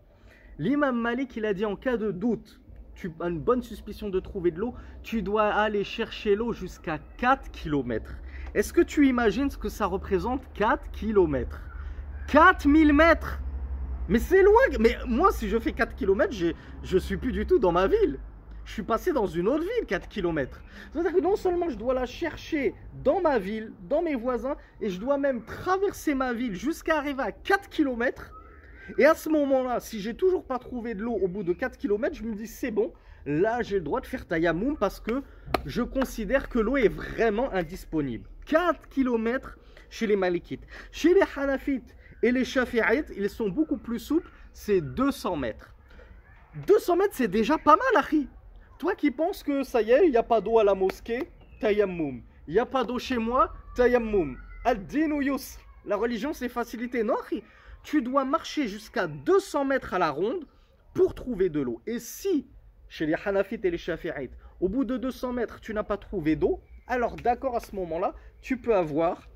[0.59, 2.59] l'imam Malik il a dit en cas de doute,
[2.95, 4.73] tu as une bonne suspicion de trouver de l'eau,
[5.03, 8.15] tu dois aller chercher l'eau jusqu'à 4 km.
[8.53, 11.61] Est-ce que tu imagines ce que ça représente 4 km
[12.27, 13.39] 4000 mètres!
[14.07, 14.61] Mais c'est loin!
[14.79, 16.33] Mais moi si je fais 4 km,
[16.83, 18.19] je suis plus du tout dans ma ville
[18.65, 20.61] je suis passé dans une autre ville, 4 km.
[20.91, 22.73] C'est-à-dire que non seulement je dois la chercher
[23.03, 27.21] dans ma ville, dans mes voisins, et je dois même traverser ma ville jusqu'à arriver
[27.23, 28.33] à 4 km.
[28.97, 31.77] Et à ce moment-là, si j'ai toujours pas trouvé de l'eau au bout de 4
[31.77, 32.91] km, je me dis c'est bon,
[33.25, 35.21] là j'ai le droit de faire tayamoum parce que
[35.65, 38.27] je considère que l'eau est vraiment indisponible.
[38.45, 39.57] 4 km
[39.89, 40.65] chez les Malikites.
[40.91, 45.73] Chez les Hanafites et les Shafi'ites, ils sont beaucoup plus souples, c'est 200 mètres.
[46.67, 48.27] 200 mètres, c'est déjà pas mal, Harry.
[48.77, 51.29] Toi qui penses que ça y est, il n'y a pas d'eau à la mosquée,
[51.61, 52.21] tayammum.
[52.47, 54.37] Il n'y a pas d'eau chez moi, tayammum.
[54.65, 55.59] Ad-din yusr.
[55.85, 57.03] La religion, c'est facilité.
[57.03, 57.15] Non,
[57.83, 60.45] tu dois marcher jusqu'à 200 mètres à la ronde
[60.93, 61.81] pour trouver de l'eau.
[61.85, 62.47] Et si,
[62.89, 66.35] chez les Hanafites et les Shafi'ites, au bout de 200 mètres, tu n'as pas trouvé
[66.35, 69.27] d'eau, alors d'accord, à ce moment-là, tu peux avoir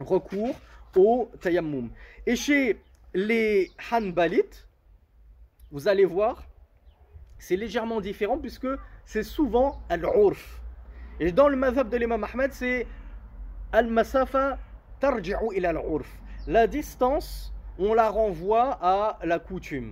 [0.00, 0.54] recours
[0.96, 1.90] au tayammum.
[2.26, 2.80] Et chez
[3.14, 4.66] les Hanbalites,
[5.70, 6.44] vous allez voir,
[7.42, 8.68] c'est légèrement différent puisque
[9.04, 10.62] c'est souvent al-urf.
[11.18, 12.86] Et dans le mazhab de l'imam Ahmed, c'est
[13.72, 14.60] al-masafa
[15.00, 16.08] tarji'u ila al-urf.
[16.46, 19.90] La distance on la renvoie à la coutume.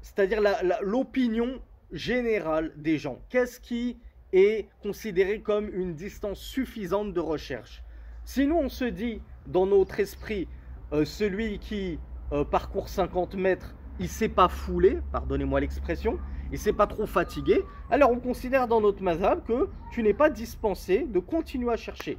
[0.00, 0.40] C'est-à-dire
[0.80, 1.60] l'opinion
[1.92, 3.18] générale des gens.
[3.28, 3.98] Qu'est-ce qui
[4.32, 7.82] est considéré comme une distance suffisante de recherche?
[8.24, 10.48] Si nous, on se dit dans notre esprit,
[10.92, 11.98] euh, celui qui
[12.32, 16.18] euh, parcourt 50 mètres, il s'est pas foulé, pardonnez-moi l'expression,
[16.52, 20.30] il s'est pas trop fatigué, alors on considère dans notre mazhab que tu n'es pas
[20.30, 22.18] dispensé de continuer à chercher.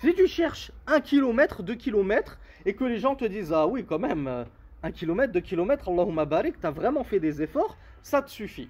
[0.00, 3.84] Si tu cherches 1 km, 2 km, et que les gens te disent Ah oui,
[3.84, 4.44] quand même,
[4.82, 8.68] 1 km, 2 km, Allahumma barik, tu as vraiment fait des efforts, ça te suffit.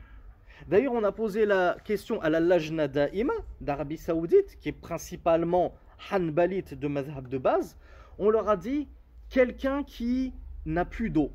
[0.68, 5.74] D'ailleurs, on a posé la question à la Lajna Da'ima d'Arabie Saoudite, qui est principalement
[6.10, 7.76] Hanbalite de mazhab de base.
[8.18, 8.88] On leur a dit
[9.28, 10.32] quelqu'un qui
[10.64, 11.30] n'a plus d'eau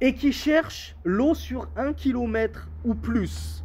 [0.00, 3.64] et qui cherche l'eau sur un kilomètre ou plus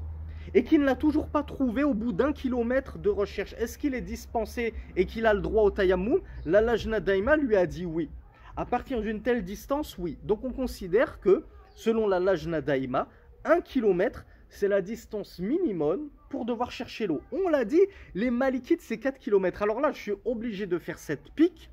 [0.53, 3.93] et qui ne l'a toujours pas trouvé au bout d'un kilomètre de recherche, est-ce qu'il
[3.93, 7.85] est dispensé et qu'il a le droit au tayammum La Lajna Daima lui a dit
[7.85, 8.09] oui.
[8.57, 10.17] À partir d'une telle distance, oui.
[10.23, 13.07] Donc on considère que, selon la Lajna Daima,
[13.45, 17.21] un kilomètre, c'est la distance minimum pour devoir chercher l'eau.
[17.31, 17.81] On l'a dit,
[18.15, 19.61] les Malikites, c'est 4 km.
[19.61, 21.69] Alors là, je suis obligé de faire cette pique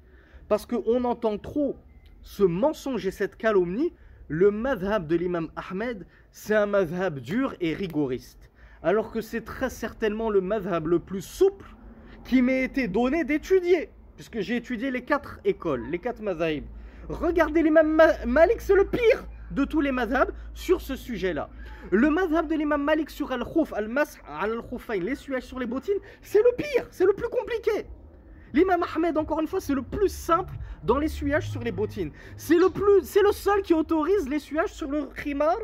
[0.48, 1.76] parce qu'on entend trop
[2.22, 3.92] ce mensonge et cette calomnie.
[4.28, 8.50] Le madhab de l'imam Ahmed, c'est un madhab dur et rigoriste.
[8.82, 11.66] Alors que c'est très certainement le madhab le plus souple
[12.24, 13.90] qui m'ait été donné d'étudier.
[14.16, 16.64] Puisque j'ai étudié les quatre écoles, les quatre madhabs.
[17.08, 21.48] Regardez l'imam Malik, c'est le pire de tous les madhabs sur ce sujet-là.
[21.92, 26.50] Le madhab de l'imam Malik sur al-khouf, al-mas'h, al-khoufayn, l'essuage sur les bottines, c'est le
[26.56, 27.86] pire, c'est le plus compliqué.
[28.56, 32.10] L'imam Ahmed, encore une fois, c'est le plus simple dans l'essuyage sur les bottines.
[32.38, 35.58] C'est le, seul qui autorise l'essuyage sur le khimar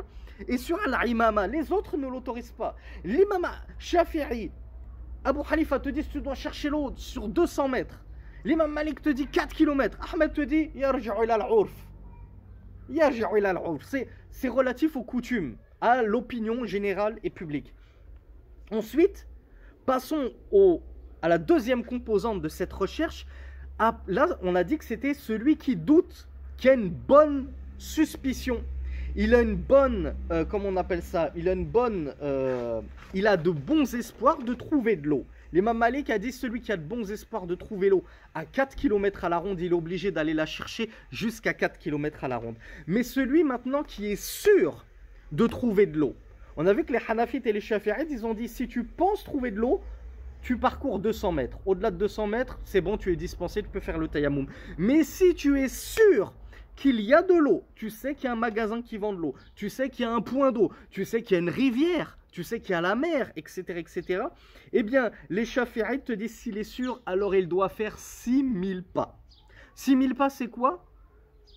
[0.46, 1.46] et sur l'imama.
[1.46, 2.76] Les autres ne l'autorisent pas.
[3.02, 3.46] L'imam
[3.78, 4.50] Shafi'i,
[5.24, 7.98] Abu Hanifa te dit tu dois chercher l'eau sur 200 mètres.
[8.44, 9.98] L'imam Malik te dit 4 km.
[10.12, 10.70] Ahmed te dit
[14.30, 17.72] c'est relatif aux coutumes, à l'opinion générale et publique.
[18.70, 19.26] Ensuite,
[19.86, 20.82] passons au,
[21.22, 23.26] à la deuxième composante de cette recherche.
[24.06, 28.62] Là, on a dit que c'était celui qui doute, qui a une bonne suspicion.
[29.14, 31.30] Il a une bonne, euh, comment on appelle ça?
[31.36, 32.80] Il a une bonne, euh,
[33.12, 35.26] il a de bons espoirs de trouver de l'eau.
[35.52, 38.04] L'imam Malik a dit celui qui a de bons espoirs de trouver l'eau
[38.34, 42.24] à 4 km à la ronde, il est obligé d'aller la chercher jusqu'à 4 km
[42.24, 42.54] à la ronde.
[42.86, 44.86] Mais celui maintenant qui est sûr
[45.30, 46.14] de trouver de l'eau.
[46.56, 49.24] On a vu que les Hanafites et les Shafi'ites, ils ont dit si tu penses
[49.24, 49.82] trouver de l'eau,
[50.42, 51.58] tu parcours 200 mètres.
[51.64, 54.46] Au-delà de 200 mètres, c'est bon, tu es dispensé, tu peux faire le tayammum.
[54.76, 56.34] Mais si tu es sûr
[56.74, 59.18] qu'il y a de l'eau, tu sais qu'il y a un magasin qui vend de
[59.18, 61.50] l'eau, tu sais qu'il y a un point d'eau, tu sais qu'il y a une
[61.50, 64.24] rivière, tu sais qu'il y a la mer, etc., etc.,
[64.72, 69.18] eh bien, les te disent s'il est sûr, alors il doit faire 6000 pas.
[69.74, 70.84] 6000 pas, c'est quoi?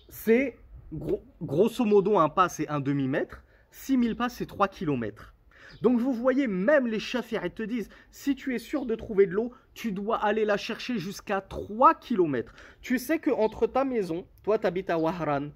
[0.08, 0.56] C'est,
[1.42, 3.42] grosso modo, un pas, c'est un demi-mètre.
[3.70, 5.34] 6000 pas, c'est 3 km.
[5.82, 9.32] Donc vous voyez, même les Shafi'ites te disent, si tu es sûr de trouver de
[9.32, 12.54] l'eau, tu dois aller la chercher jusqu'à 3 km.
[12.80, 15.50] Tu sais qu'entre ta maison, toi tu habites à Wahran,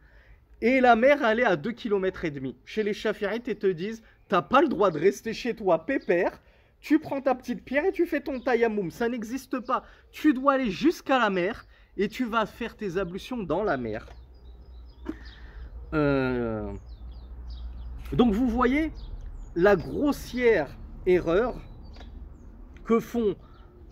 [0.63, 2.57] et la mer, elle est à 2 km et demi.
[2.65, 6.41] Chez les Shafi'ites, ils te disent, T'as pas le droit de rester chez toi pépère.
[6.81, 8.93] Tu prends ta petite pierre et tu fais ton tayammum.
[8.93, 9.83] Ça n'existe pas.
[10.13, 14.07] Tu dois aller jusqu'à la mer et tu vas faire tes ablutions dans la mer.
[15.95, 16.73] Euh,
[18.13, 18.93] donc vous voyez
[19.55, 21.55] la grossière erreur
[22.85, 23.37] que font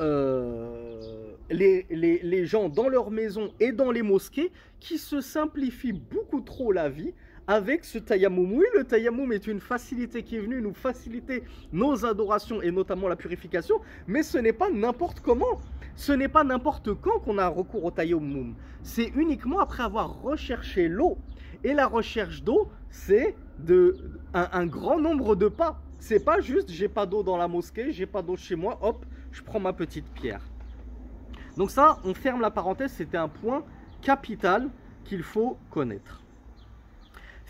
[0.01, 6.73] euh, les, gens dans leur maison et dans les mosquées qui se simplifient beaucoup trop
[6.73, 7.13] la vie
[7.47, 8.53] avec ce tayammum.
[8.53, 11.43] Oui, le tayammum est une facilité qui est venue nous faciliter
[11.73, 15.61] nos adorations et notamment la purification, mais ce n'est pas n'importe comment.
[15.97, 18.55] Ce n'est pas n'importe quand qu'on a recours au tayammum.
[18.83, 21.19] C'est uniquement après avoir recherché l'eau.
[21.65, 23.98] Et la recherche d'eau, c'est de
[24.34, 25.80] un, grand nombre de pas.
[26.00, 29.06] C'est pas juste j'ai pas d'eau dans la mosquée, j'ai pas d'eau chez moi, hop,
[29.32, 30.42] je prends ma petite pierre.
[31.58, 33.64] Donc ça, on ferme la parenthèse, c'était un point
[34.02, 34.70] capital
[35.06, 36.20] qu'il faut connaître.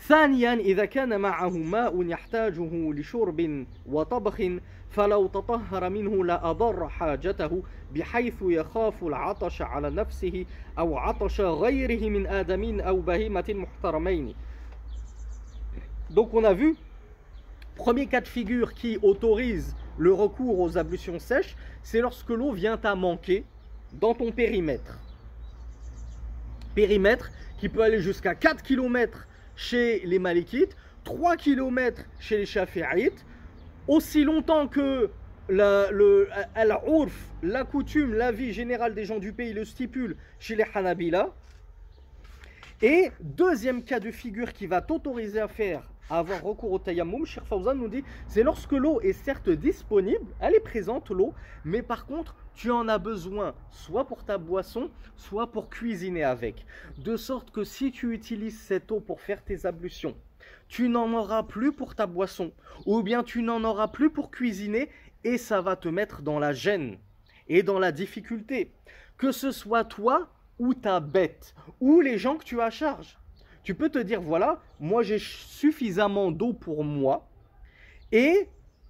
[0.08, 4.42] ثانيا إذا كان معه ماء يحتاجه لشرب وطبخ
[4.90, 7.62] فلو تطهر منه لا أضر حاجته
[7.94, 10.46] بحيث يخاف العطش على نفسه
[10.78, 14.34] أو عطش غيره من آدمين أو بهيمة محترمين
[16.09, 16.75] Donc on a vu,
[17.75, 22.79] premier cas de figure qui autorise le recours aux ablutions sèches, c'est lorsque l'eau vient
[22.83, 23.45] à manquer
[23.93, 24.97] dans ton périmètre.
[26.73, 33.25] Périmètre qui peut aller jusqu'à 4 km chez les Malikites, 3 km chez les Shafi'ites,
[33.87, 35.09] aussi longtemps que
[35.49, 35.89] la,
[37.43, 41.29] la coutume, la vie générale des gens du pays le stipule chez les Hanabila,
[42.81, 47.25] Et deuxième cas de figure qui va t'autoriser à faire à avoir recours au tayammum,
[47.25, 51.81] Cheikh Fawzan nous dit, c'est lorsque l'eau est certes disponible, elle est présente l'eau, mais
[51.81, 56.65] par contre, tu en as besoin soit pour ta boisson, soit pour cuisiner avec.
[56.97, 60.15] De sorte que si tu utilises cette eau pour faire tes ablutions,
[60.67, 62.51] tu n'en auras plus pour ta boisson,
[62.85, 64.89] ou bien tu n'en auras plus pour cuisiner,
[65.23, 66.97] et ça va te mettre dans la gêne
[67.47, 68.71] et dans la difficulté.
[69.17, 73.17] Que ce soit toi ou ta bête, ou les gens que tu as à charge.
[73.63, 77.27] Tu peux te dire, voilà, moi j'ai suffisamment d'eau pour moi,
[78.11, 78.47] et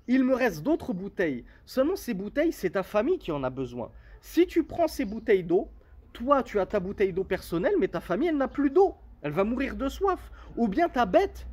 [0.07, 1.45] il me reste d'autres bouteilles.
[1.65, 3.91] Seulement ces bouteilles, c'est ta famille qui en a besoin.
[4.21, 5.69] Si tu prends ces bouteilles d'eau,
[6.13, 8.95] toi tu as ta bouteille d'eau personnelle, mais ta famille, elle n'a plus d'eau.
[9.21, 10.31] Elle va mourir de soif.
[10.57, 11.45] Ou bien ta bête,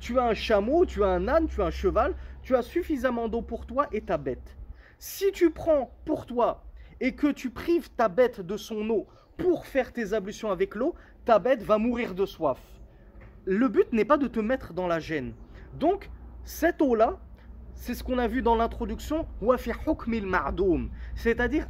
[0.00, 3.28] tu as un chameau, tu as un âne, tu as un cheval, tu as suffisamment
[3.28, 4.56] d'eau pour toi et ta bête.
[4.98, 6.64] Si tu prends pour toi
[7.00, 10.94] et que tu prives ta bête de son eau pour faire tes ablutions avec l'eau,
[11.24, 12.58] ta bête va mourir de soif.
[13.44, 15.32] Le but n'est pas de te mettre dans la gêne.
[15.74, 16.10] Donc,
[16.44, 17.18] cette eau-là,
[17.78, 19.26] c'est ce qu'on a vu dans l'introduction,
[21.14, 21.68] c'est-à-dire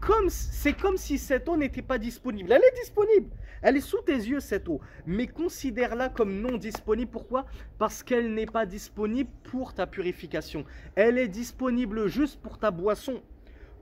[0.00, 2.52] comme c'est comme si cette eau n'était pas disponible.
[2.52, 3.30] Elle est disponible,
[3.62, 7.10] elle est sous tes yeux cette eau, mais considère-la comme non disponible.
[7.10, 7.46] Pourquoi?
[7.78, 10.64] Parce qu'elle n'est pas disponible pour ta purification.
[10.94, 13.22] Elle est disponible juste pour ta boisson,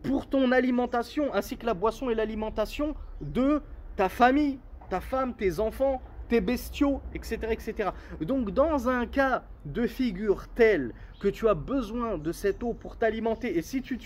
[0.04, 3.60] pour ton alimentation, ainsi que la boisson et l'alimentation de
[3.96, 7.90] ta famille, ta femme, tes enfants, tes bestiaux, etc., etc.
[8.20, 12.96] Donc dans un cas de figure tel que tu as besoin de cette eau pour
[12.96, 13.98] t'alimenter, et si tu,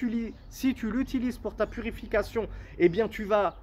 [0.91, 3.57] l'utilises pour ta purification, eh bien tu vas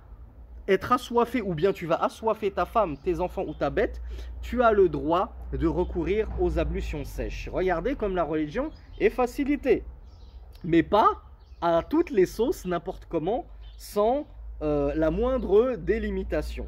[0.68, 4.02] être assoiffé ou bien tu vas assoiffer ta femme, tes enfants ou ta bête,
[4.42, 7.50] tu as le droit de recourir aux ablutions sèches.
[7.52, 9.84] Regardez comme la religion est facilitée.
[10.64, 11.22] Mais pas
[11.62, 13.46] à toutes les sauces, n'importe comment,
[13.78, 14.26] sans
[14.62, 16.68] euh, la moindre délimitation.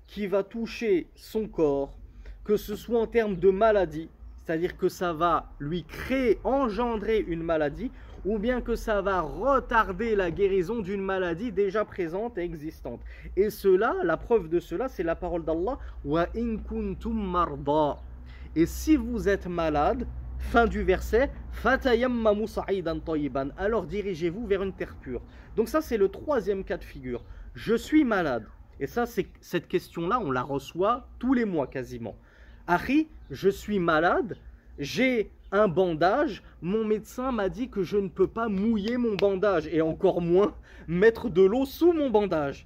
[0.11, 1.97] qui va toucher son corps,
[2.43, 4.09] que ce soit en termes de maladie,
[4.43, 7.91] c'est-à-dire que ça va lui créer, engendrer une maladie,
[8.25, 12.99] ou bien que ça va retarder la guérison d'une maladie déjà présente et existante.
[13.37, 17.97] Et cela, la preuve de cela, c'est la parole d'Allah Wa in kuntum marda.
[18.53, 20.05] Et si vous êtes malade,
[20.39, 21.31] fin du verset,
[23.57, 25.21] alors dirigez-vous vers une terre pure.
[25.55, 27.23] Donc ça, c'est le troisième cas de figure.
[27.55, 28.45] Je suis malade.
[28.81, 32.15] Et ça, cette question-là, on la reçoit tous les mois quasiment.
[32.65, 34.37] Harry, je suis malade,
[34.79, 39.67] j'ai un bandage, mon médecin m'a dit que je ne peux pas mouiller mon bandage
[39.67, 40.55] et encore moins
[40.87, 42.65] mettre de l'eau sous mon bandage.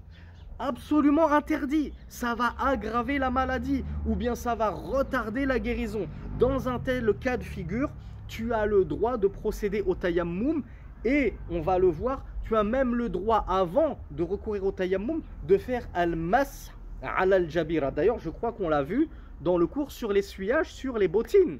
[0.57, 6.07] Absolument interdit, ça va aggraver la maladie ou bien ça va retarder la guérison.
[6.39, 7.89] Dans un tel cas de figure,
[8.29, 10.63] tu as le droit de procéder au tayammum
[11.03, 15.21] et on va le voir, tu as même le droit, avant de recourir au tayammum,
[15.47, 17.91] de faire al-mas al-jabira.
[17.91, 19.09] D'ailleurs, je crois qu'on l'a vu
[19.41, 21.59] dans le cours sur l'essuyage sur les bottines.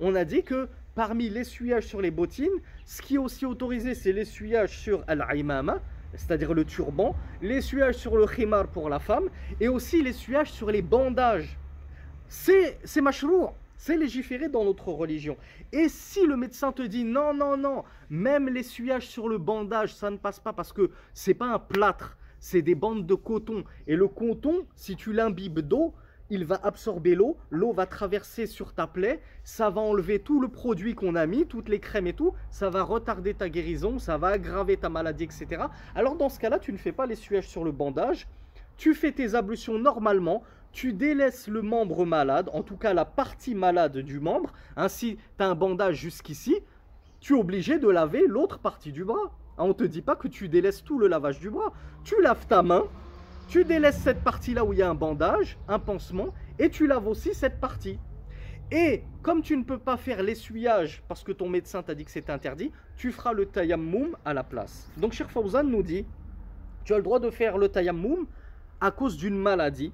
[0.00, 4.12] On a dit que parmi l'essuyage sur les bottines, ce qui est aussi autorisé, c'est
[4.12, 5.80] l'essuyage sur al-imama,
[6.14, 9.28] c'est-à-dire le turban, l'essuyage sur le khimar pour la femme,
[9.60, 11.58] et aussi l'essuyage sur les bandages.
[12.28, 15.36] C'est mashrou', c'est légiféré dans notre religion.
[15.72, 20.10] Et si le médecin te dit non, non, non, même l'essuyage sur le bandage, ça
[20.10, 23.64] ne passe pas parce que c'est pas un plâtre, c'est des bandes de coton.
[23.86, 25.94] Et le coton, si tu l'imbibes d'eau,
[26.30, 30.48] il va absorber l'eau, l'eau va traverser sur ta plaie, ça va enlever tout le
[30.48, 34.16] produit qu'on a mis, toutes les crèmes et tout, ça va retarder ta guérison, ça
[34.16, 35.64] va aggraver ta maladie, etc.
[35.94, 38.26] Alors dans ce cas-là, tu ne fais pas l'essuyage sur le bandage,
[38.76, 40.42] tu fais tes ablutions normalement,
[40.74, 45.44] tu délaisses le membre malade, en tout cas la partie malade du membre, ainsi tu
[45.44, 46.56] as un bandage jusqu'ici,
[47.20, 49.30] tu es obligé de laver l'autre partie du bras.
[49.56, 51.72] Ah, on ne te dit pas que tu délaisses tout le lavage du bras.
[52.02, 52.82] Tu laves ta main,
[53.46, 57.06] tu délaisses cette partie-là où il y a un bandage, un pansement, et tu laves
[57.06, 58.00] aussi cette partie.
[58.72, 62.10] Et comme tu ne peux pas faire l'essuyage parce que ton médecin t'a dit que
[62.10, 64.90] c'est interdit, tu feras le tayammum à la place.
[64.96, 66.04] Donc Cheikh Fawzan nous dit,
[66.84, 68.26] tu as le droit de faire le tayammum
[68.80, 69.92] à cause d'une maladie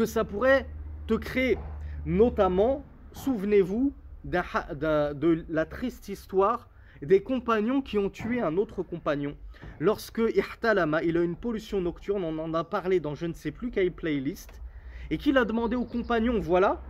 [0.00, 0.66] que ça pourrait
[1.06, 1.58] te créer.
[2.06, 3.92] Notamment, souvenez-vous
[4.24, 6.70] de la triste histoire
[7.02, 9.36] des compagnons qui ont tué un autre compagnon.
[9.78, 13.50] Lorsque Ihtalama, il a une pollution nocturne, on en a parlé dans je ne sais
[13.50, 14.62] plus quelle playlist,
[15.10, 16.80] et qu'il a demandé aux compagnons, voilà,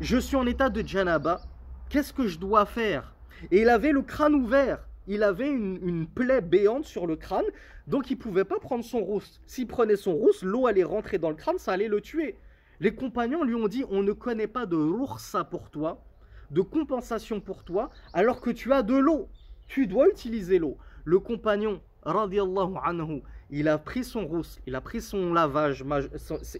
[0.00, 1.42] je suis en état de janaba,
[1.90, 3.14] qu'est-ce que je dois faire?
[3.50, 7.44] Et il avait le crâne ouvert, il avait une, plaie béante sur le crâne,
[7.86, 9.42] donc il pouvait pas prendre son rousse.
[9.46, 12.38] S'il prenait son rousse, l'eau allait rentrer dans le crâne, ça allait le tuer.
[12.80, 16.02] Les compagnons lui ont dit, on ne connaît pas de roursa pour toi,
[16.50, 19.28] de compensation pour toi, alors que tu as de l'eau.
[19.68, 20.76] Tu dois utiliser l'eau.
[21.04, 25.84] Le compagnon, radiallahu anhu, il a pris son rousse, il a pris son lavage,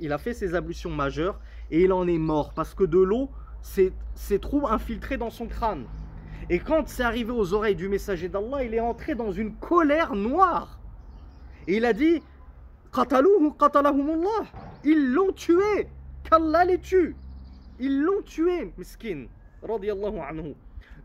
[0.00, 1.40] il a fait ses ablutions majeures
[1.70, 3.30] et il en est mort parce que de l'eau
[3.62, 5.86] s'est trop infiltré dans son crâne.
[6.50, 10.14] Et quand c'est arrivé aux oreilles du messager d'Allah, il est entré dans une colère
[10.14, 10.78] noire.
[11.66, 12.22] Et il a dit
[14.84, 15.88] Ils l'ont tué
[16.28, 17.16] Qu'Allah les tue
[17.78, 19.26] Ils l'ont tué, miskin.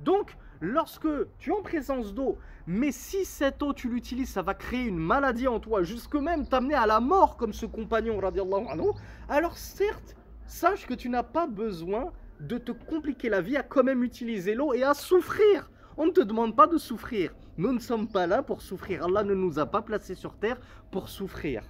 [0.02, 1.08] Donc, lorsque
[1.38, 4.98] tu es en présence d'eau, mais si cette eau tu l'utilises, ça va créer une
[4.98, 8.90] maladie en toi, jusque même t'amener à la mort comme ce compagnon, anhu,
[9.28, 10.16] alors certes,
[10.46, 14.56] sache que tu n'as pas besoin de te compliquer la vie à quand même utiliser
[14.56, 15.70] l'eau et à souffrir.
[15.98, 17.36] On ne te demande pas de souffrir.
[17.58, 19.04] Nous ne sommes pas là pour souffrir.
[19.04, 20.58] Allah ne nous a pas placés sur terre
[20.92, 21.64] pour souffrir.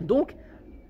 [0.00, 0.34] Donc,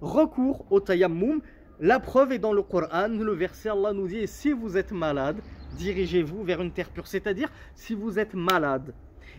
[0.01, 1.43] recours au tayammum.
[1.80, 3.08] La preuve est dans le Coran.
[3.08, 5.42] Le verset Allah nous dit si vous êtes malade,
[5.78, 7.08] dirigez-vous vers une terre pure.
[7.08, 8.94] C'est-à-dire, si vous êtes malade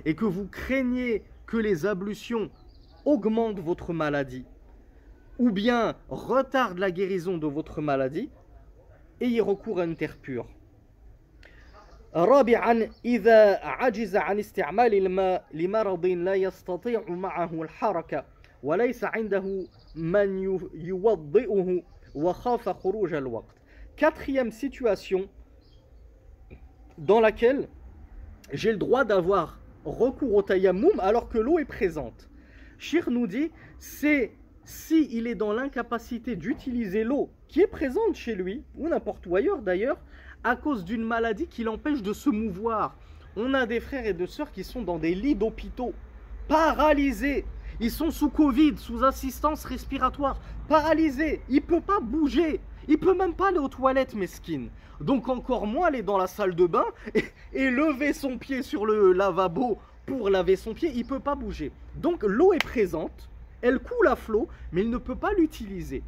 [0.05, 2.51] et que vous craignez que les ablutions
[3.05, 4.45] augmentent votre maladie
[5.38, 8.30] ou bien retardent la guérison de votre maladie,
[9.20, 10.47] ayez recours à une terre pure.
[12.14, 18.24] رابعا إذا عجز عن استعمال الماء لمرض لا يستطيع معه الحركة
[18.62, 20.38] وليس عنده من
[20.74, 21.93] يوضئه وخاف خروج الوقت
[23.95, 25.30] Quatrième situation
[26.97, 27.68] dans laquelle
[28.51, 32.30] j'ai le droit d'avoir recours au tayammum alors que l'eau est présente.
[32.78, 34.32] Shir nous dit, c'est
[34.63, 39.36] si il est dans l'incapacité d'utiliser l'eau qui est présente chez lui, ou n'importe où
[39.36, 39.97] ailleurs d'ailleurs,
[40.43, 42.97] à cause d'une maladie qui l'empêche de se mouvoir.
[43.36, 45.93] On a des frères et des sœurs qui sont dans des lits d'hôpitaux,
[46.47, 47.45] paralysés.
[47.80, 51.41] Ils sont sous Covid, sous assistance respiratoire, paralysés.
[51.49, 52.59] Il ne peut pas bouger.
[52.88, 54.69] Il peut même pas aller aux toilettes, mesquine.
[55.01, 58.86] Donc encore moins aller dans la salle de bain et, et lever son pied sur
[58.86, 60.91] le lavabo pour laver son pied.
[60.95, 61.71] Il peut pas bouger.
[61.95, 63.30] Donc l'eau est présente
[63.65, 66.03] elle coule à flot, mais il ne peut pas l'utiliser.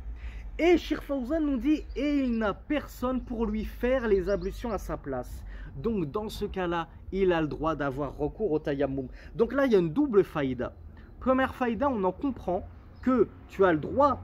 [0.60, 1.02] Et Shir
[1.42, 5.44] nous dit, et il n'a personne pour lui faire les ablutions à sa place.
[5.76, 9.08] Donc dans ce cas-là, il a le droit d'avoir recours au tayammum.
[9.36, 10.72] Donc là, il y a une double faïda.
[11.28, 12.66] Première faïda, on en comprend
[13.02, 14.22] que tu as le droit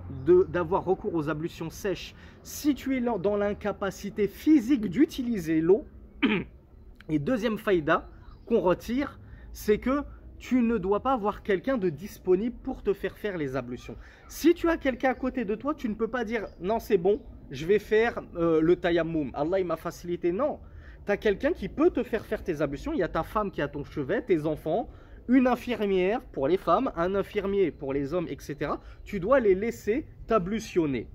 [0.48, 5.86] d'avoir recours aux ablutions sèches si tu es dans l'incapacité physique d'utiliser l'eau.
[7.10, 8.08] Et deuxième faïda
[8.46, 9.20] qu'on retire,
[9.52, 10.04] c'est que
[10.38, 13.98] tu ne dois pas avoir quelqu'un de disponible pour te faire faire les ablutions.
[14.30, 16.98] Si tu as quelqu'un à côté de toi, tu ne peux pas dire non, c'est
[16.98, 17.20] bon,
[17.52, 19.30] je vais faire euh, le tayammum.
[19.34, 20.32] Allah, il m'a facilité.
[20.32, 20.62] Non.
[21.06, 22.94] Tu as quelqu'un qui peut te faire faire tes ablutions.
[22.94, 24.90] Il y a ta femme qui a ton chevet, tes enfants,
[25.28, 28.72] une infirmière pour les femmes, un infirmier pour les hommes, etc.
[29.04, 31.08] Tu dois les laisser t'ablutionner.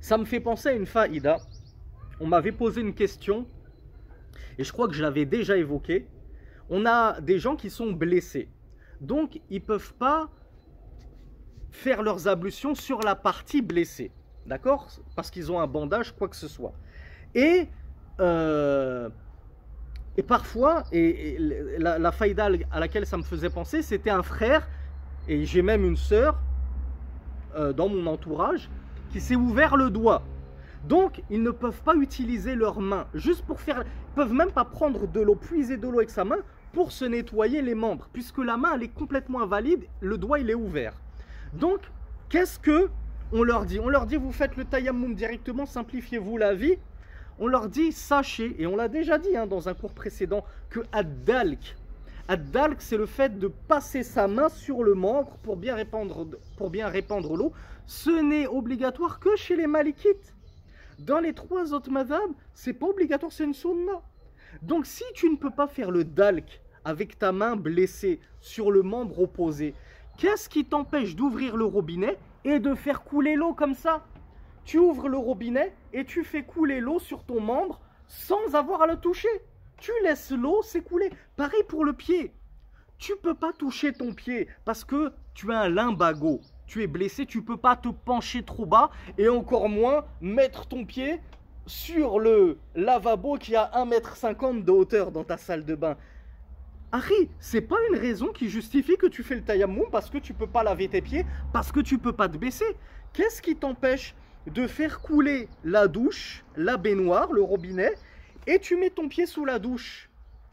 [0.00, 1.38] Ça me fait penser à une faïda.
[2.20, 3.46] On m'avait posé une question,
[4.58, 6.06] et je crois que je l'avais déjà évoqué
[6.68, 8.48] on a des gens qui sont blessés.
[9.00, 10.28] Donc, ils ne peuvent pas
[11.70, 14.10] faire leurs ablutions sur la partie blessée.
[14.46, 14.88] D'accord?
[15.14, 16.72] Parce qu'ils ont un bandage, quoi que ce soit.
[17.34, 17.68] Et,
[18.20, 19.10] euh,
[20.16, 21.36] et parfois, et,
[21.78, 24.68] la, la faïda à laquelle ça me faisait penser, c'était un frère,
[25.28, 26.38] et j'ai même une sœur
[27.56, 28.70] euh, dans mon entourage,
[29.10, 30.22] qui s'est ouvert le doigt.
[30.84, 33.82] Donc, ils ne peuvent pas utiliser leurs mains juste pour faire.
[33.82, 36.38] Ils peuvent même pas prendre de l'eau, puiser de l'eau avec sa main
[36.72, 40.50] pour se nettoyer les membres, puisque la main elle est complètement invalide, le doigt il
[40.50, 40.92] est ouvert.
[41.54, 41.80] Donc,
[42.28, 42.88] qu'est-ce que
[43.32, 43.80] on leur dit?
[43.80, 46.76] On leur dit vous faites le tayammum directement, simplifiez-vous la vie.
[47.38, 50.80] On leur dit sachez, et on l'a déjà dit hein, dans un cours précédent, que
[50.92, 51.76] ad-dalk,
[52.28, 56.26] ad-dalk c'est le fait de passer sa main sur le membre pour bien répandre,
[57.36, 57.52] l'eau.
[57.86, 60.34] Ce n'est obligatoire que chez les malikites.
[60.98, 64.00] Dans les trois autres madhab, c'est pas obligatoire, c'est une sunna.
[64.62, 68.82] Donc si tu ne peux pas faire le dalk avec ta main blessée sur le
[68.82, 69.74] membre opposé,
[70.16, 74.02] qu'est-ce qui t'empêche d'ouvrir le robinet et de faire couler l'eau comme ça?
[74.66, 78.88] Tu ouvres le robinet et tu fais couler l'eau sur ton membre sans avoir à
[78.88, 79.28] le toucher.
[79.78, 81.10] Tu laisses l'eau s'écouler.
[81.36, 82.34] Pareil pour le pied.
[82.98, 86.40] Tu peux pas toucher ton pied parce que tu as un limbago.
[86.66, 90.84] Tu es blessé, tu peux pas te pencher trop bas et encore moins mettre ton
[90.84, 91.20] pied
[91.66, 95.96] sur le lavabo qui a 1m50 de hauteur dans ta salle de bain
[96.90, 100.34] Harry, c'est pas une raison qui justifie que tu fais le tayammum parce que tu
[100.34, 102.76] peux pas laver tes pieds, parce que tu peux pas te baisser.
[103.12, 104.14] Qu'est-ce qui t'empêche
[104.46, 107.94] de faire couler la douche, la baignoire, le robinet,
[108.46, 110.08] et tu mets ton pied sous la douche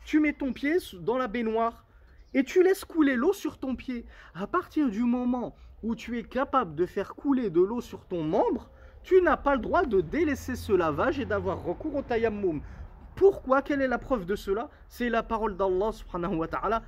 [0.06, 1.86] Tu mets ton pied dans la baignoire
[2.34, 4.06] et tu laisses couler l'eau sur ton pied.
[4.34, 8.24] À partir du moment où tu es capable de faire couler de l'eau sur ton
[8.24, 8.72] membre,
[9.04, 12.62] tu n'as pas le droit de délaisser ce lavage et d'avoir recours au tayammum.
[13.16, 13.62] Pourquoi?
[13.62, 14.70] Quelle est la preuve de cela?
[14.88, 16.82] C'est la parole d'Allah subhanahu wa ta'ala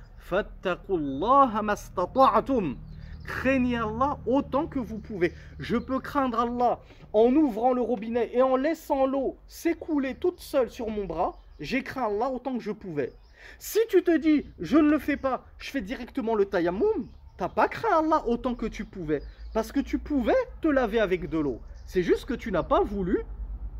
[3.26, 5.32] Craignez Allah autant que vous pouvez.
[5.58, 6.80] Je peux craindre Allah
[7.12, 11.40] en ouvrant le robinet et en laissant l'eau s'écouler toute seule sur mon bras.
[11.58, 13.12] J'ai craint Allah autant que je pouvais.
[13.58, 17.48] Si tu te dis, je ne le fais pas, je fais directement le tayammum, t'as
[17.48, 19.22] pas craint Allah autant que tu pouvais.
[19.52, 21.60] Parce que tu pouvais te laver avec de l'eau.
[21.86, 23.20] C'est juste que tu n'as pas voulu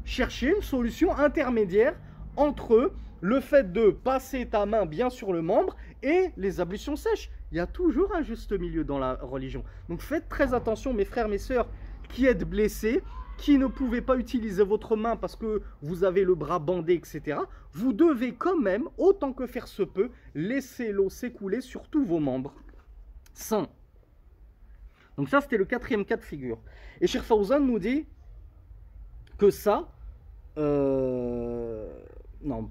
[0.05, 1.95] chercher une solution intermédiaire
[2.37, 7.31] entre le fait de passer ta main bien sur le membre et les ablutions sèches.
[7.57, 9.65] Il y a toujours un juste milieu dans la religion.
[9.89, 11.67] Donc faites très attention, mes frères, mes sœurs,
[12.11, 13.03] qui êtes blessés,
[13.39, 17.39] qui ne pouvez pas utiliser votre main parce que vous avez le bras bandé, etc.
[17.73, 22.19] Vous devez quand même, autant que faire se peut, laisser l'eau s'écouler sur tous vos
[22.19, 22.53] membres
[23.33, 23.71] sains.
[25.17, 26.59] Donc ça, c'était le quatrième cas de figure.
[27.01, 28.05] Et Sheikh Fawzan nous dit
[29.39, 29.89] que ça,
[30.59, 31.89] euh,
[32.43, 32.69] non.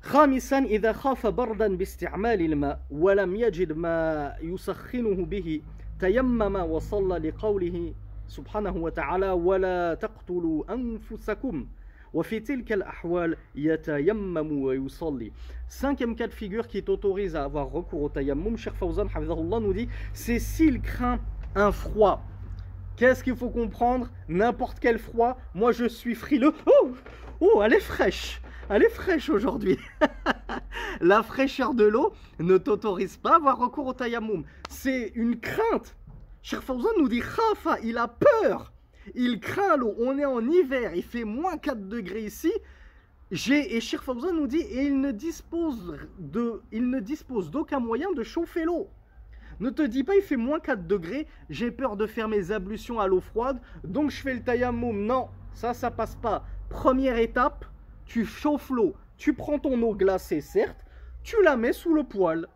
[0.00, 5.62] خامسا إذا خاف بردا باستعمال الماء ولم يجد ما يسخنه به
[6.00, 7.94] تيمم وصلى لقوله
[8.28, 11.66] سبحانه وتعالى ولا تقتلوا أنفسكم
[12.14, 15.32] وفي تلك الأحوال يتيمم ويصلي
[15.68, 19.06] Cinquième cas de figure qui t'autorise à avoir recours au tayammum, Cheikh Fawzan
[19.60, 21.20] nous dit, c'est s'il craint
[21.54, 22.22] un froid.
[22.96, 26.54] Qu'est-ce qu'il faut comprendre N'importe quel froid, moi je suis frileux.
[26.66, 26.92] Oh,
[27.40, 28.40] oh elle est fraîche
[28.70, 29.78] elle est fraîche aujourd'hui.
[31.00, 34.44] la fraîcheur de l'eau ne t'autorise pas à avoir recours au tayammum.
[34.68, 35.96] C'est une crainte.
[36.42, 38.72] Cheikh Fawzan nous dit Khafa, il a peur.
[39.14, 39.94] Il craint l'eau.
[39.98, 42.52] On est en hiver, il fait moins 4 degrés ici.
[43.30, 48.10] Et Cheikh Fawzan nous dit et il ne dispose de, il ne dispose d'aucun moyen
[48.12, 48.88] de chauffer l'eau.
[49.60, 53.00] Ne te dis pas il fait moins 4 degrés, j'ai peur de faire mes ablutions
[53.00, 55.04] à l'eau froide, donc je fais le tayammum.
[55.04, 56.44] Non, ça, ça passe pas.
[56.70, 57.64] Première étape,
[58.08, 60.84] tu chauffes l'eau, tu prends ton eau glacée, certes,
[61.22, 62.48] tu la mets sous le poêle,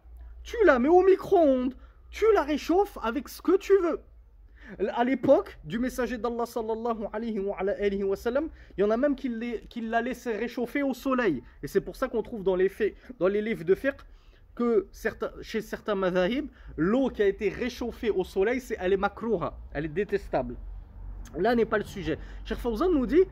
[0.42, 1.74] tu la mets au micro-ondes,
[2.10, 4.00] tu la réchauffes avec ce que tu veux.
[4.94, 7.38] À l'époque du messager d'Allah sallallahu alayhi
[8.02, 9.28] wa, sallam, il y en a même qui,
[9.82, 11.42] la laissaient réchauffer au soleil.
[11.62, 14.00] Et c'est pour ça qu'on trouve dans les, faits, dans les livres de fiqh
[14.54, 14.86] que
[15.42, 16.46] chez certains madhahib,
[16.76, 20.56] l'eau qui a été réchauffée au soleil, c'est, elle est makrouha, elle est détestable.
[21.36, 22.18] Là n'est pas le sujet.
[22.44, 23.24] Cheikh Fawzan nous dit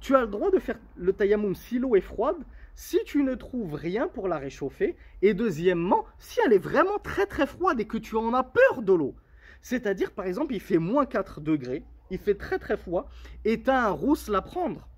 [0.00, 2.36] tu as le droit de faire le tayammum si l'eau est froide,
[2.74, 4.96] si tu ne trouves rien pour la réchauffer.
[5.22, 8.82] Et deuxièmement, si elle est vraiment très très froide et que tu en as peur
[8.82, 9.14] de l'eau.
[9.60, 13.08] C'est-à-dire, par exemple, il fait moins 4 degrés, il fait très très froid,
[13.44, 14.88] et tu as un rousse à prendre.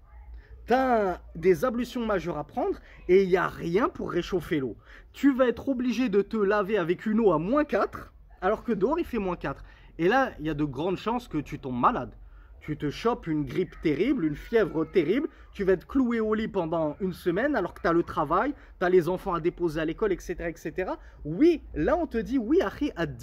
[0.67, 2.79] Tu as des ablutions majeures à prendre,
[3.09, 4.77] et il n'y a rien pour réchauffer l'eau.
[5.13, 8.73] Tu vas être obligé de te laver avec une eau à moins 4, alors que
[8.73, 9.65] dehors il fait moins 4.
[9.99, 12.15] Et là, il y a de grandes chances que tu tombes malade
[12.63, 16.49] tu te chopes une grippe terrible, une fièvre terrible, tu vas être cloué au lit
[16.49, 19.81] pendant une semaine alors que tu as le travail, tu as les enfants à déposer
[19.81, 20.93] à l'école, etc., etc.
[21.25, 23.21] Oui, là on te dit, oui, Achi ad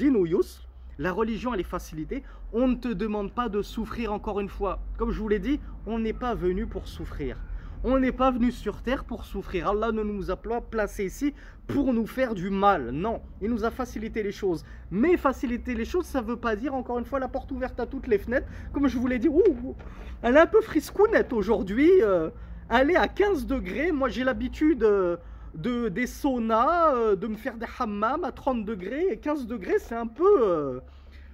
[1.00, 4.80] la religion elle est facilitée, on ne te demande pas de souffrir encore une fois.
[4.98, 7.38] Comme je vous l'ai dit, on n'est pas venu pour souffrir.
[7.86, 9.70] On n'est pas venu sur terre pour souffrir.
[9.70, 11.34] Allah ne nous a pas placés ici
[11.66, 12.90] pour nous faire du mal.
[12.92, 14.66] Non, il nous a facilité les choses.
[14.92, 17.80] Mais faciliter les choses, ça ne veut pas dire, encore une fois, la porte ouverte
[17.80, 18.48] à toutes les fenêtres.
[18.74, 19.30] Comme je vous l'ai dit,
[20.22, 21.90] elle est un peu friscounette aujourd'hui.
[22.02, 22.30] Euh,
[22.70, 23.94] elle est à 15 degrés.
[23.94, 25.16] Moi, j'ai l'habitude euh,
[25.56, 29.08] de, des saunas, euh, de me faire des hammams à 30 degrés.
[29.10, 30.82] Et 15 degrés, c'est un peu...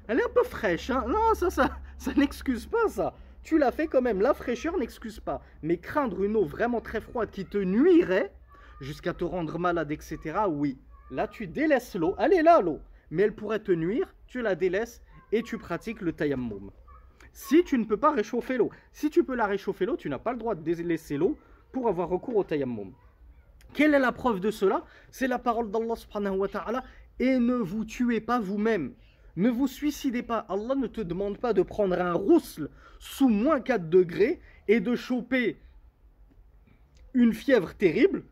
[0.08, 0.91] elle est un peu fraîche.
[0.91, 1.06] Hein.
[1.08, 3.16] Non, ça, ça, ça n'excuse pas ça
[3.46, 4.22] tu l'as fait quand même.
[4.22, 5.41] La fraîcheur n'excuse pas.
[5.62, 8.34] Mais craindre une eau vraiment très froide qui te nuirait
[8.82, 10.78] jusqu'à te rendre malade, etc., oui.
[11.12, 12.16] Là, tu délaisses l'eau.
[12.18, 12.80] Elle est là, l'eau.
[13.12, 14.14] Mais elle pourrait te nuire.
[14.28, 16.72] Tu la délaisses et tu pratiques le tayammum.
[17.32, 20.20] Si tu ne peux pas réchauffer l'eau, si tu peux la réchauffer l'eau, tu n'as
[20.20, 21.38] pas le droit de délaisser l'eau
[21.72, 22.93] pour avoir recours au tayammum.
[23.74, 24.84] Quelle est la preuve de cela?
[25.12, 26.84] C'est la parole d'Allah subhanahu wa ta'ala.
[27.20, 28.96] Et ne vous tuez pas vous-même.
[29.36, 30.46] Ne vous suicidez pas.
[30.50, 32.70] Allah ne te demande pas de prendre un roussel
[33.00, 35.58] sous moins 4 degrés et de choper
[37.14, 38.24] une fièvre terrible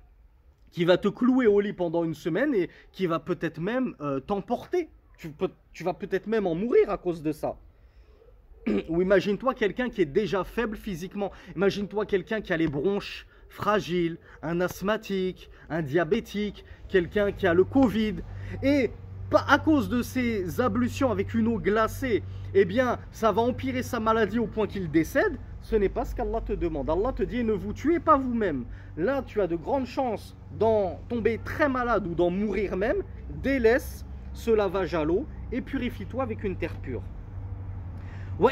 [0.72, 4.20] qui va te clouer au lit pendant une semaine et qui va peut-être même euh,
[4.20, 4.90] t'emporter.
[5.18, 5.32] Tu,
[5.72, 7.58] tu vas peut-être même en mourir à cause de ça.
[8.90, 11.32] Ou imagine-toi quelqu'un qui est déjà faible physiquement.
[11.56, 17.64] Imagine-toi quelqu'un qui a les bronches fragile, un asthmatique, un diabétique, quelqu'un qui a le
[17.64, 18.16] Covid,
[18.64, 18.90] et
[19.32, 24.00] à cause de ces ablutions avec une eau glacée, eh bien, ça va empirer sa
[24.00, 26.90] maladie au point qu'il décède, ce n'est pas ce qu'Allah te demande.
[26.90, 28.66] Allah te dit, ne vous tuez pas vous-même.
[28.98, 32.98] Là, tu as de grandes chances d'en tomber très malade ou d'en mourir même.
[33.42, 37.02] Délaisse ce lavage à l'eau et purifie-toi avec une terre pure.
[38.40, 38.52] Donc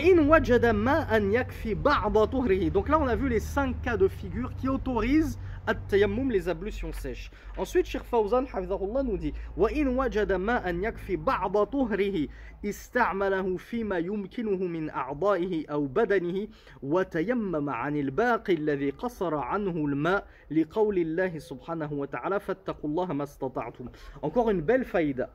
[2.89, 5.38] là, on a vu les cinq cas de figure qui autorisent
[5.70, 11.64] التيمم لزابلوسيون سيش أنسويت شيخ فوزان حفظه الله نودي وإن وجد ماء أن يكفي بعض
[11.64, 12.28] طهره
[12.66, 16.47] استعمله فيما يمكنه من أعضائه أو بدنه
[16.84, 23.89] وتيمم عن الباقي الذي قصر عنه الماء لقول الله سبحانه وتعالى فاتقوا الله ما استطعتم
[24.24, 25.30] encore une belle faïda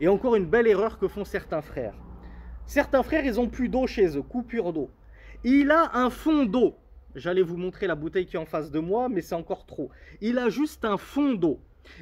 [0.00, 1.94] et encore une belle erreur que font certains frères
[2.68, 4.90] Certains frères, ils ont plus d'eau chez eux, coupure d'eau.
[5.42, 6.76] Il a un fond d'eau.
[7.18, 9.90] J'allais vous montrer la bouteille qui est en face de moi, mais c'est encore trop.
[10.20, 11.58] Il a juste un fond d'eau.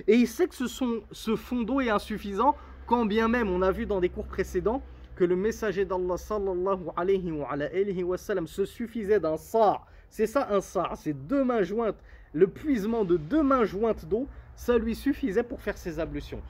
[0.06, 2.54] Et il sait que ce, fond d'eau est insuffisant,
[2.86, 4.82] quand bien même on a vu dans des cours précédents
[5.14, 9.86] que le messager d'Allah sallallahu alayhi wa, sallam, se suffisait d'un sar.
[10.10, 11.96] C'est ça un sar, c'est deux mains jointes.
[12.34, 16.42] Le puisement de deux mains jointes d'eau, ça lui suffisait pour faire ses ablutions.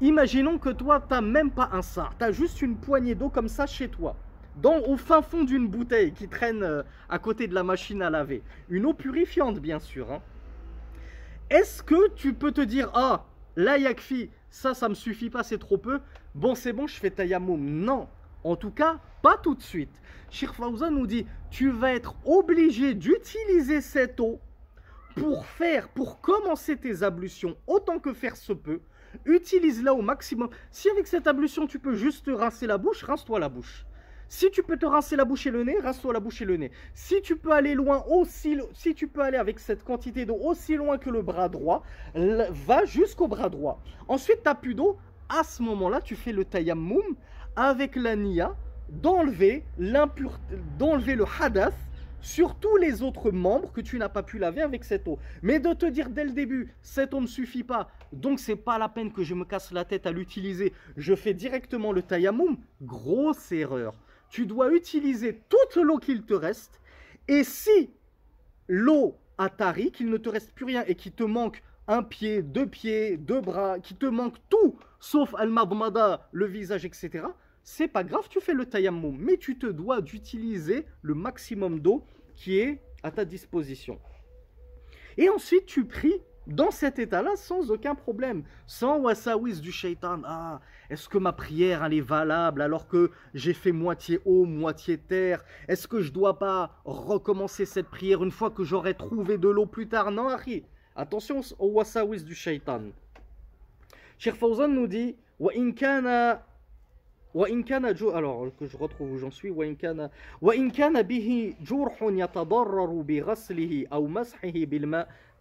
[0.00, 3.28] Imaginons que toi, tu n'as même pas un sar, tu as juste une poignée d'eau
[3.28, 4.16] comme ça chez toi
[4.56, 8.10] dans, au fin fond d'une bouteille qui traîne euh, à côté de la machine à
[8.10, 8.42] laver.
[8.68, 10.10] Une eau purifiante, bien sûr.
[10.10, 10.22] Hein.
[11.50, 15.58] Est-ce que tu peux te dire, ah, la yakfi, ça, ça me suffit pas, c'est
[15.58, 16.00] trop peu.
[16.34, 17.60] Bon, c'est bon, je fais tayammum.
[17.60, 18.08] Non,
[18.44, 20.00] en tout cas, pas tout de suite.
[20.30, 20.54] Shir
[20.90, 24.40] nous dit, tu vas être obligé d'utiliser cette eau
[25.14, 28.80] pour faire, pour commencer tes ablutions autant que faire se peut.
[29.24, 30.50] Utilise-la au maximum.
[30.70, 33.86] Si avec cette ablution, tu peux juste rincer la bouche, rince-toi la bouche.
[34.28, 36.56] Si tu peux te rincer la bouche et le nez, rince-toi la bouche et le
[36.56, 36.72] nez.
[36.94, 40.76] Si tu peux aller loin aussi, si tu peux aller avec cette quantité d'eau aussi
[40.76, 41.82] loin que le bras droit,
[42.14, 43.80] va jusqu'au bras droit.
[44.08, 44.96] Ensuite, tu n'as plus d'eau.
[45.28, 47.02] À ce moment-là, tu fais le tayammum
[47.54, 48.54] avec la niya
[48.88, 49.64] d'enlever
[50.78, 51.74] d'enlever le hadath
[52.20, 55.18] sur tous les autres membres que tu n'as pas pu laver avec cette eau.
[55.42, 58.78] Mais de te dire dès le début, cette eau ne suffit pas, donc c'est pas
[58.78, 62.56] la peine que je me casse la tête à l'utiliser, je fais directement le tayammum,
[62.82, 63.94] grosse erreur
[64.30, 66.80] tu dois utiliser toute l'eau qu'il te reste.
[67.28, 67.90] Et si
[68.68, 72.42] l'eau a tari, qu'il ne te reste plus rien et qu'il te manque un pied,
[72.42, 77.26] deux pieds, deux bras, qu'il te manque tout, sauf al-madmada, le visage, etc.,
[77.62, 79.16] c'est pas grave, tu fais le tayammum.
[79.18, 82.04] Mais tu te dois d'utiliser le maximum d'eau
[82.36, 83.98] qui est à ta disposition.
[85.16, 90.20] Et ensuite, tu pries dans cet état-là sans aucun problème, sans wasawis du shaitan.
[90.24, 94.98] Ah, est-ce que ma prière elle est valable alors que j'ai fait moitié eau, moitié
[94.98, 95.44] terre?
[95.68, 99.66] Est-ce que je dois pas recommencer cette prière une fois que j'aurai trouvé de l'eau
[99.66, 102.82] plus tard Non, Harry, attention au wasawis du shaitan.
[104.18, 105.52] Cheikh Fawzan nous dit Wa
[108.14, 109.76] alors que je retrouve où j'en suis bihi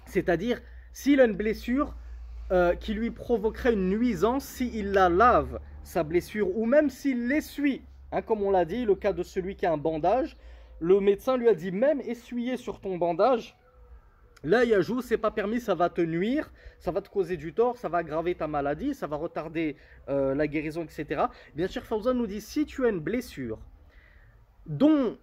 [0.06, 0.60] c'est-à-dire
[0.92, 1.94] s'il a une blessure
[2.52, 7.82] euh, qui lui provoquerait une nuisance s'il la lave sa blessure ou même s'il l'essuie
[8.12, 10.36] Hein, comme on l'a dit, le cas de celui qui a un bandage,
[10.80, 13.56] le médecin lui a dit même essuyer sur ton bandage.
[14.45, 17.79] Là, Yajou, c'est pas permis, ça va te nuire, ça va te causer du tort,
[17.79, 19.75] ça va aggraver ta maladie, ça va retarder
[20.07, 21.23] euh, la guérison, etc.
[21.55, 23.57] Bien sûr, Fawzan nous dit si tu as une blessure
[24.67, 25.17] dont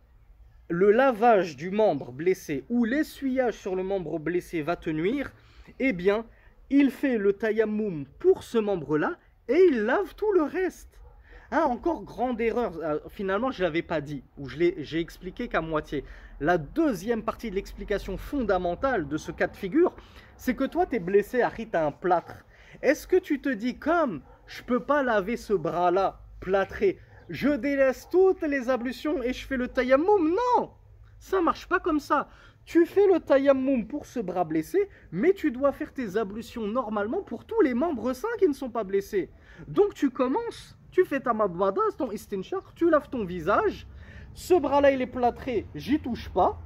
[0.68, 5.31] le lavage du membre blessé ou l'essuyage sur le membre blessé va te nuire,
[5.79, 6.27] eh bien,
[6.70, 10.99] il fait le tayammum pour ce membre-là et il lave tout le reste.
[11.55, 12.72] Ah, encore grande erreur.
[12.82, 16.03] Euh, finalement, je ne l'avais pas dit, ou j'ai expliqué qu'à moitié.
[16.40, 19.94] La deuxième partie de l'explication fondamentale de ce cas de figure,
[20.38, 22.46] c'est que toi, tu es blessé, Harry, tu un plâtre.
[22.80, 26.98] Est-ce que tu te dis, comme je peux pas laver ce bras-là plâtré,
[27.28, 30.70] je délaisse toutes les ablutions et je fais le tayammum Non
[31.18, 32.30] Ça marche pas comme ça.
[32.64, 37.20] Tu fais le tayammum pour ce bras blessé, mais tu dois faire tes ablutions normalement
[37.20, 39.28] pour tous les membres sains qui ne sont pas blessés.
[39.68, 43.86] Donc tu commences tu fais ta madbada, ton istinshaq, tu laves ton visage.
[44.34, 46.61] Ce bras-là, il est plâtré, j'y touche pas.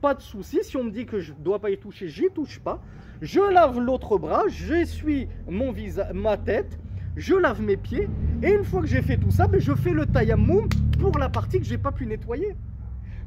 [0.00, 0.62] Pas de souci.
[0.62, 2.80] Si on me dit que je dois pas y toucher, j'y touche pas.
[3.22, 6.78] Je lave l'autre bras, j'essuie mon visage, ma tête,
[7.16, 8.08] je lave mes pieds.
[8.42, 10.68] Et une fois que j'ai fait tout ça, ben, je fais le tayammum
[11.00, 12.54] pour la partie que j'ai pas pu nettoyer.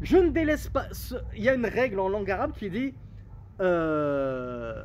[0.01, 0.85] Je ne délaisse pas.
[1.35, 2.93] Il y a une règle en langue arabe qui dit
[3.59, 4.83] euh,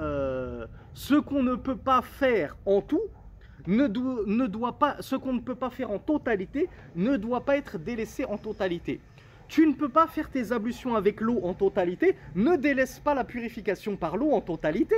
[0.00, 3.02] euh, ce qu'on ne peut pas faire en tout
[3.66, 7.78] ne doit, pas, ce qu'on ne peut pas faire en totalité ne doit pas être
[7.78, 9.00] délaissé en totalité.
[9.48, 13.24] Tu ne peux pas faire tes ablutions avec l'eau en totalité, ne délaisse pas la
[13.24, 14.96] purification par l'eau en totalité.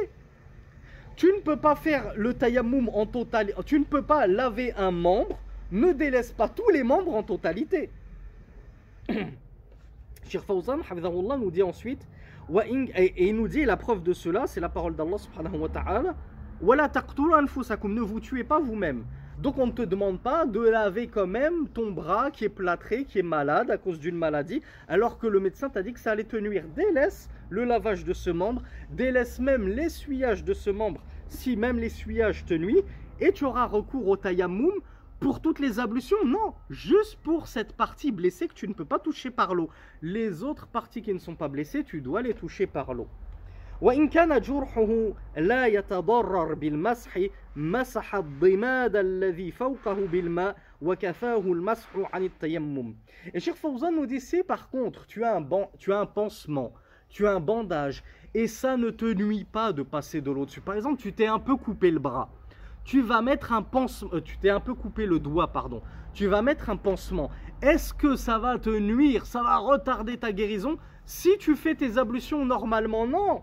[1.16, 4.90] Tu ne peux pas faire le tayammum en totalité, tu ne peux pas laver un
[4.90, 5.38] membre,
[5.72, 7.90] ne délaisse pas tous les membres en totalité.
[10.28, 10.78] Shir Fawzan,
[11.38, 12.06] nous dit ensuite,
[12.64, 16.14] et il nous dit la preuve de cela, c'est la parole d'Allah subhanahu wa ta'ala,
[16.60, 19.04] ne vous tuez pas vous-même.
[19.40, 23.04] Donc on ne te demande pas de laver quand même ton bras qui est plâtré,
[23.04, 26.10] qui est malade à cause d'une maladie, alors que le médecin t'a dit que ça
[26.10, 26.64] allait te nuire.
[26.74, 32.44] Délaisse le lavage de ce membre, délaisse même l'essuyage de ce membre si même l'essuyage
[32.44, 32.82] te nuit,
[33.20, 34.72] et tu auras recours au tayammum
[35.20, 36.24] pour toutes les ablutions.
[36.24, 39.68] Non, juste pour cette partie blessée que tu ne peux pas toucher par l'eau.
[40.02, 43.08] Les autres parties qui ne sont pas blessées, tu dois les toucher par l'eau.
[43.81, 47.19] وإن كان جرحه لا يتضرر بالمسح
[47.55, 52.95] مسح الضماد الذي فوقه بالماء وكفاه المسح عن التيمم.
[53.33, 56.05] Et Cheikh Fawzan nous dit si par contre tu as un, ban, tu as un
[56.05, 56.73] pansement,
[57.09, 60.61] tu as un bandage et ça ne te nuit pas de passer de l'eau dessus.
[60.61, 62.29] Par exemple, tu t'es un peu coupé le bras.
[62.83, 65.81] Tu vas mettre un pansement, euh, tu t'es un peu coupé le doigt, pardon.
[66.13, 67.29] Tu vas mettre un pansement.
[67.61, 71.97] Est-ce que ça va te nuire Ça va retarder ta guérison Si tu fais tes
[71.97, 73.41] ablutions normalement, non.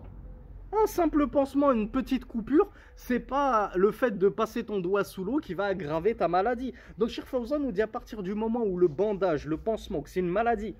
[0.72, 5.22] Un simple pansement, une petite coupure, c'est pas le fait de passer ton doigt sous
[5.22, 6.72] l'eau qui va aggraver ta maladie.
[6.98, 10.10] Donc Sheikh Fawzan nous dit à partir du moment où le bandage, le pansement, que
[10.10, 10.74] c'est une maladie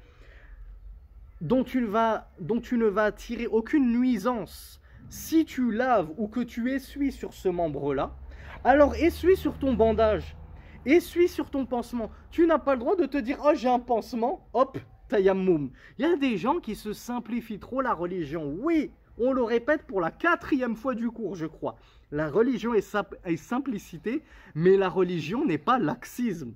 [1.41, 6.41] dont tu, vas, dont tu ne vas tirer aucune nuisance si tu laves ou que
[6.41, 8.13] tu essuies sur ce membre-là,
[8.65, 10.37] alors essuie sur ton bandage,
[10.85, 12.11] essuie sur ton pansement.
[12.33, 14.79] Tu n'as pas le droit de te dire, oh j'ai un pansement, hop,
[15.09, 15.71] tayammum.
[15.99, 18.57] Il y a des gens qui se simplifient trop la religion.
[18.59, 21.77] Oui, on le répète pour la quatrième fois du cours, je crois.
[22.11, 24.23] La religion est, simplicité,
[24.55, 26.55] mais la religion n'est pas laxisme.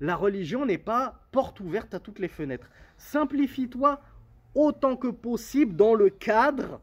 [0.00, 2.70] La religion n'est pas porte ouverte à toutes les fenêtres.
[2.96, 4.00] Simplifie-toi
[4.54, 6.80] autant que possible dans le cadre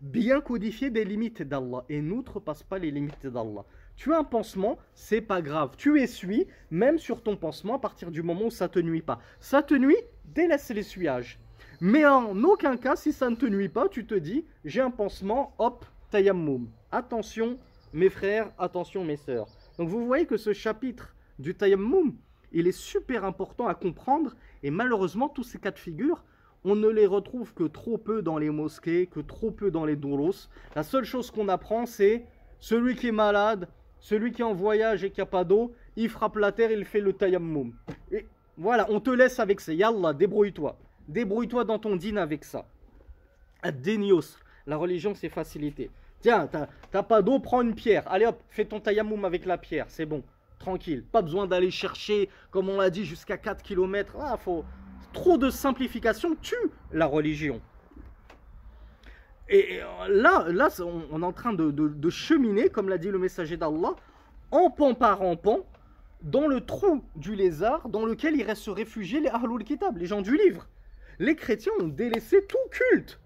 [0.00, 3.64] bien codifié des limites d'Allah et n'outrepasse pas les limites d'Allah.
[3.96, 5.74] Tu as un pansement, c'est pas grave.
[5.78, 9.20] Tu essuies, même sur ton pansement, à partir du moment où ça te nuit pas.
[9.40, 9.96] Ça te nuit,
[10.26, 11.40] délaisse l'essuyage.
[11.80, 14.90] Mais en aucun cas, si ça ne te nuit pas, tu te dis, j'ai un
[14.90, 16.68] pansement, hop, tayammum.
[16.90, 17.58] Attention,
[17.92, 19.48] mes frères, attention, mes sœurs.
[19.78, 22.14] Donc vous voyez que ce chapitre du tayammum,
[22.52, 24.34] il est super important à comprendre.
[24.62, 26.24] Et malheureusement, tous ces cas de figure,
[26.64, 29.96] on ne les retrouve que trop peu dans les mosquées, que trop peu dans les
[29.96, 30.48] douros.
[30.74, 32.24] La seule chose qu'on apprend, c'est
[32.58, 33.68] celui qui est malade,
[34.00, 36.84] celui qui est en voyage et qui n'a pas d'eau, il frappe la terre, il
[36.84, 37.74] fait le tayammum.
[38.10, 39.74] Et voilà, on te laisse avec ça.
[39.74, 40.78] Yallah, débrouille-toi.
[41.08, 42.66] Débrouille-toi dans ton dîner avec ça.
[43.62, 44.38] Ad-denios.
[44.66, 45.90] La religion, c'est facilité.
[46.20, 46.48] Tiens,
[46.90, 48.02] t'as pas d'eau, prends une pierre.
[48.10, 50.22] Allez hop, fais ton tayammum avec la pierre, c'est bon.
[50.58, 51.04] Tranquille.
[51.04, 54.16] Pas besoin d'aller chercher, comme on l'a dit, jusqu'à 4 km.
[54.18, 54.64] Ah, faut,
[55.12, 56.54] trop de simplification tue
[56.92, 57.60] la religion.
[59.48, 63.94] Et là, là on est en train de, cheminer, comme l'a dit le messager d'Allah,
[64.50, 65.60] en pan par en pan,
[66.22, 70.22] dans le trou du lézard dans lequel iraient se réfugier les Ahlul Kitab, les gens
[70.22, 70.68] du livre.
[71.18, 73.20] Les chrétiens ont délaissé tout culte,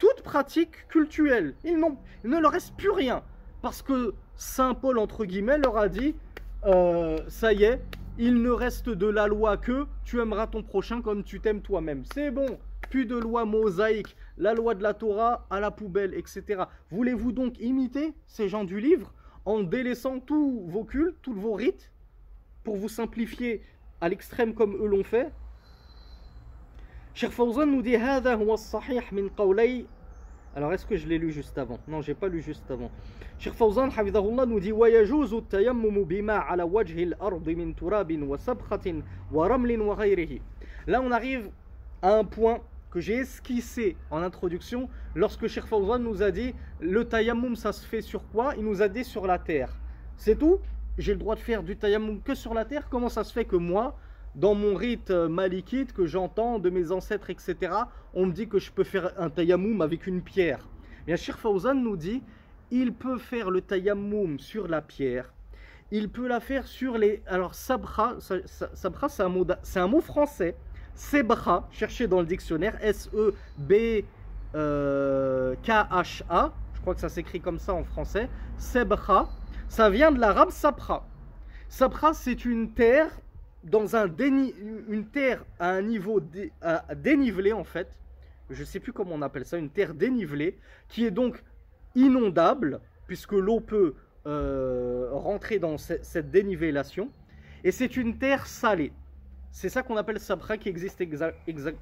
[0.00, 1.54] toute pratique cultuelle.
[1.64, 3.22] il ne leur reste plus rien.
[3.60, 6.14] Parce que Saint Paul, entre guillemets, leur a dit,
[6.64, 7.80] euh, ça y est,
[8.18, 12.04] il ne reste de la loi que tu aimeras ton prochain comme tu t'aimes toi-même.
[12.14, 12.58] C'est bon,
[12.90, 16.64] plus de loi mosaïque, la loi de la Torah à la poubelle, etc.
[16.90, 19.12] Voulez-vous donc imiter ces gens du livre
[19.44, 21.90] en délaissant tous vos cultes, tous vos rites,
[22.62, 23.62] pour vous simplifier
[24.00, 25.30] à l'extrême comme eux l'ont fait?
[27.13, 27.95] Cheikh Fawzan nous dit
[30.55, 32.89] alors, est-ce que je l'ai lu juste avant Non, j'ai pas lu juste avant.
[33.37, 39.79] Cheikh Fawzan, hafidahullah, nous dit وَيَجُوزُ التَّيَمُّمُ بِمَا عَلَى وَجْهِ الْأَرْضِ مِنْ تُرَابٍ وَسَبْخَةٍ وَرَمْلٍ
[39.79, 40.41] وَغَيْرِهِ
[40.87, 41.51] Là, on arrive
[42.01, 47.05] à un point que j'ai esquissé en introduction lorsque Cheikh Fawzan nous a dit le
[47.07, 49.77] tayammum, ça se fait sur quoi Il nous a dit sur la terre.
[50.17, 50.57] C'est tout
[50.97, 53.45] J'ai le droit de faire du tayammum que sur la terre Comment ça se fait
[53.45, 53.95] que moi,
[54.34, 57.56] dans mon rite euh, malikite que j'entends de mes ancêtres, etc.,
[58.14, 60.68] on me dit que je peux faire un tayammum avec une pierre.
[61.06, 62.22] Bien, Shir Fawzan nous dit,
[62.70, 65.32] il peut faire le tayammum sur la pierre,
[65.90, 67.22] il peut la faire sur les...
[67.26, 69.46] Alors, sabra, sabra c'est un, mot,
[69.88, 70.56] mot français.
[70.94, 74.04] Sebra, cherchez dans le dictionnaire, S-E-B-K-H-A,
[76.74, 78.28] je crois que ça s'écrit comme ça en français.
[78.58, 79.28] Sebra,
[79.68, 81.06] ça vient de l'arabe sapra.
[81.68, 83.10] Sapra, c'est une terre
[83.64, 84.06] dans un
[84.88, 86.20] une terre à un niveau
[86.96, 87.88] dénivelé en fait,
[88.50, 90.58] je ne sais plus comment on appelle ça, une terre dénivelée,
[90.88, 91.42] qui est donc
[91.94, 93.94] inondable, puisque l'eau peut
[94.26, 97.10] euh, rentrer dans cette dénivellation,
[97.62, 98.92] et c'est une terre salée.
[99.50, 101.00] C'est ça qu'on appelle sabra qui existe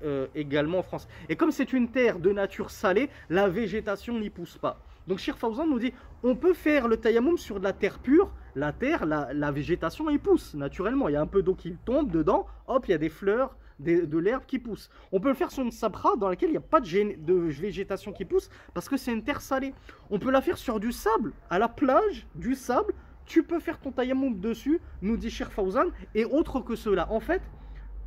[0.03, 1.09] euh, également en France.
[1.29, 4.79] Et comme c'est une terre de nature salée, la végétation n'y pousse pas.
[5.07, 5.93] Donc Shir Fawzan nous dit,
[6.23, 8.33] on peut faire le tayammum sur de la terre pure.
[8.55, 11.09] La terre, la, végétation y pousse naturellement.
[11.09, 13.57] Il y a un peu d'eau qui tombe dedans, hop, il y a des fleurs,
[13.79, 14.91] de l'herbe qui pousse.
[15.11, 17.35] On peut le faire sur une sabra dans laquelle il n'y a pas de, de,
[17.35, 19.75] végétation qui pousse parce que c'est une terre salée.
[20.11, 22.95] On peut la faire sur du sable, à la plage, du sable.
[23.27, 27.11] Tu peux faire ton tayammum dessus, nous dit Shir Fawzan, et autre que cela.
[27.11, 27.43] En fait,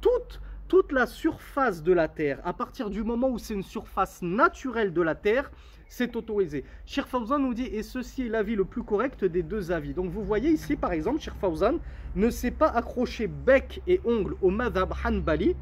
[0.01, 4.21] toute, toute la surface de la Terre, à partir du moment où c'est une surface
[4.21, 5.51] naturelle de la Terre,
[5.87, 6.63] c'est autorisé.
[6.85, 9.93] Sheikh Fawzan nous dit, et ceci est l'avis le plus correct des deux avis.
[9.93, 11.79] Donc vous voyez ici, par exemple, Sheikh Fawzan
[12.15, 15.55] ne s'est pas accroché bec et ongle au madhab Hanbali.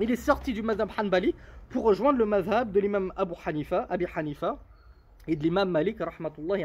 [0.00, 1.34] Il est sorti du madhab Hanbali
[1.70, 4.58] pour rejoindre le madhab de l'imam Abu Hanifa, Abi Hanifa,
[5.26, 6.64] et de l'imam Malik, rahmatullahi.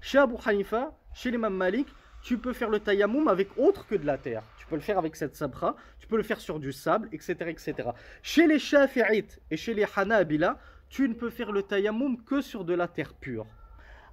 [0.00, 1.86] Chez Abu Hanifa, chez l'imam Malik,
[2.22, 4.42] tu peux faire le tayammum avec autre que de la terre.
[4.58, 7.34] Tu peux le faire avec cette sabra, tu peux le faire sur du sable, etc.
[7.48, 7.90] etc.
[8.22, 10.58] Chez les Shafi'ites et chez les Hanabila,
[10.92, 13.46] tu ne peux faire le tayammum que sur de la terre pure.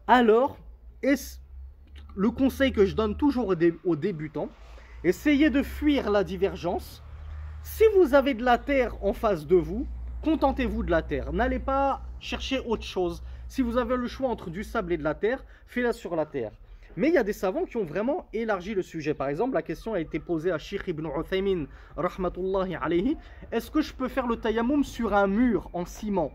[0.07, 0.57] Alors,
[2.15, 3.53] le conseil que je donne toujours
[3.83, 4.47] aux débutants,
[5.03, 7.03] essayez de fuir la divergence.
[7.63, 9.87] Si vous avez de la terre en face de vous,
[10.23, 11.33] contentez-vous de la terre.
[11.33, 13.23] N'allez pas chercher autre chose.
[13.49, 16.25] Si vous avez le choix entre du sable et de la terre, faites-la sur la
[16.25, 16.53] terre.
[16.95, 19.13] Mais il y a des savants qui ont vraiment élargi le sujet.
[19.13, 21.65] Par exemple, la question a été posée à Sheikh ibn Uthaymin,
[21.97, 23.17] rahmatullahi alayhi.
[23.51, 26.31] Est-ce que je peux faire le tayammum sur un mur en ciment?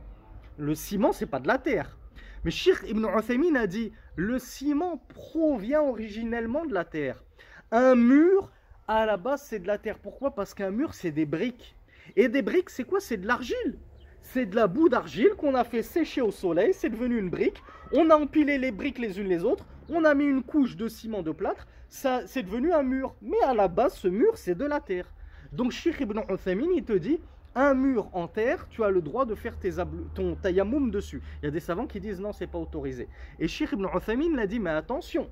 [0.58, 1.96] Le ciment, c'est pas de la terre.
[2.44, 7.24] Mais Sheikh ibn Uthaymin a dit, le ciment provient originellement de la terre.
[7.70, 8.50] Un mur,
[8.86, 9.98] à la base, c'est de la terre.
[9.98, 10.34] Pourquoi?
[10.34, 11.74] Parce qu'un mur, c'est des briques.
[12.16, 13.00] Et des briques, c'est quoi?
[13.00, 13.78] C'est de l'argile.
[14.20, 17.62] C'est de la boue d'argile qu'on a fait sécher au soleil, c'est devenu une brique.
[17.92, 20.88] On a empilé les briques les unes les autres, on a mis une couche de
[20.88, 23.14] ciment de plâtre, ça c'est devenu un mur.
[23.20, 25.12] Mais à la base, ce mur, c'est de la terre.
[25.52, 27.20] Donc Sheikh ibn Uthaymin, il te dit,
[27.54, 29.72] un mur en terre, tu as le droit de faire tes
[30.14, 31.22] ton tayammum dessus.
[31.42, 33.08] Il y a des savants qui disent non, c'est pas autorisé.
[33.38, 33.86] Et Sheikh ibn
[34.34, 35.28] l'a dit, mais attention,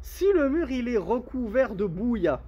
[0.00, 2.40] si le mur il est recouvert de bouilla,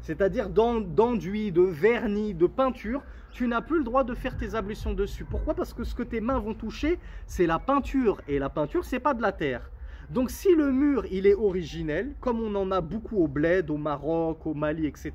[0.00, 3.02] c'est-à-dire d'enduit, de vernis, de peinture,
[3.32, 5.24] tu n'as plus le droit de faire tes ablutions dessus.
[5.24, 5.54] Pourquoi?
[5.54, 8.20] Parce que ce que tes mains vont toucher, c'est la peinture.
[8.28, 9.70] Et la peinture, c'est pas de la terre.
[10.10, 13.76] Donc si le mur, il est originel, comme on en a beaucoup au Bled, au
[13.76, 15.12] Maroc, au Mali, etc.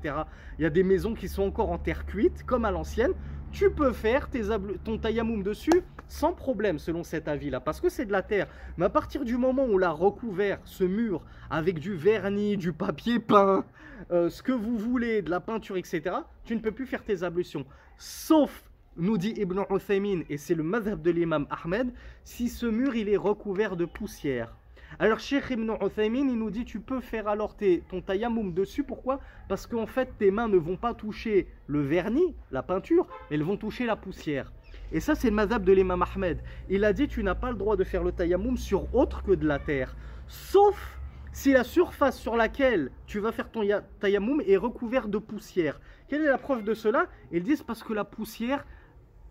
[0.58, 3.12] Il y a des maisons qui sont encore en terre cuite, comme à l'ancienne.
[3.50, 4.42] Tu peux faire tes
[4.84, 8.46] ton tayamoum dessus sans problème, selon cet avis-là, parce que c'est de la terre.
[8.76, 12.72] Mais à partir du moment où on l'a recouvert, ce mur, avec du vernis, du
[12.72, 13.64] papier peint,
[14.10, 16.02] euh, ce que vous voulez, de la peinture, etc.,
[16.44, 17.64] tu ne peux plus faire tes ablutions.
[17.96, 18.64] Sauf,
[18.96, 21.92] nous dit Ibn Uthaymin, et c'est le madhab de l'imam Ahmed,
[22.22, 24.54] si ce mur, il est recouvert de poussière.
[24.98, 27.56] Alors Sheikh Ibn Uthaymin, il nous dit tu peux faire alors
[27.88, 28.84] ton tayammum dessus.
[28.84, 29.18] Pourquoi?
[29.48, 33.56] Parce qu'en fait tes mains ne vont pas toucher le vernis, la peinture, elles vont
[33.56, 34.52] toucher la poussière.
[34.92, 36.38] Et ça c'est le madhab de l'imam Ahmed.
[36.68, 39.32] Il a dit tu n'as pas le droit de faire le tayammum sur autre que
[39.32, 39.96] de la terre.
[40.28, 41.00] Sauf
[41.32, 43.62] si la surface sur laquelle tu vas faire ton
[43.98, 45.80] tayammum est recouverte de poussière.
[46.06, 47.06] Quelle est la preuve de cela?
[47.32, 48.64] Ils disent parce que la poussière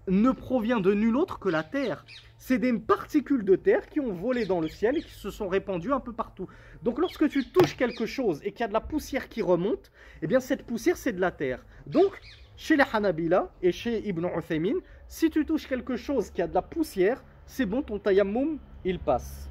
[0.07, 2.05] ne provient de nul autre que la terre.
[2.37, 5.47] C'est des particules de terre qui ont volé dans le ciel et qui se sont
[5.47, 6.47] répandues un peu partout.
[6.83, 9.91] Donc lorsque tu touches quelque chose et qu'il y a de la poussière qui remonte,
[10.21, 11.65] eh bien cette poussière c'est de la terre.
[11.87, 12.19] Donc
[12.57, 14.75] chez les Hanabila et chez Ibn Uthaymin,
[15.07, 18.99] si tu touches quelque chose qui a de la poussière, c'est bon, ton tayammum, il
[18.99, 19.49] passe.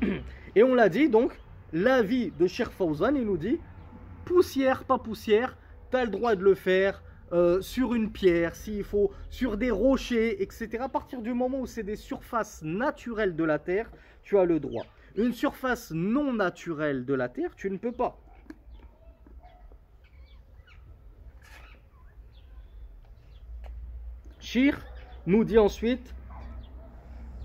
[0.54, 1.38] Et on l'a dit, donc,
[1.72, 3.60] l'avis de Sheikh Fawzan, il nous dit,
[4.24, 5.56] poussière, pas poussière,
[5.90, 9.71] tu as le droit de le faire, euh, sur une pierre, s'il faut, sur des
[9.71, 10.77] rochers, etc.
[10.81, 13.89] À partir du moment où c'est des surfaces naturelles de la Terre,
[14.23, 14.85] tu as le droit.
[15.15, 18.19] Une surface non naturelle de la Terre, tu ne peux pas.
[24.39, 24.77] Shir
[25.25, 26.13] nous dit ensuite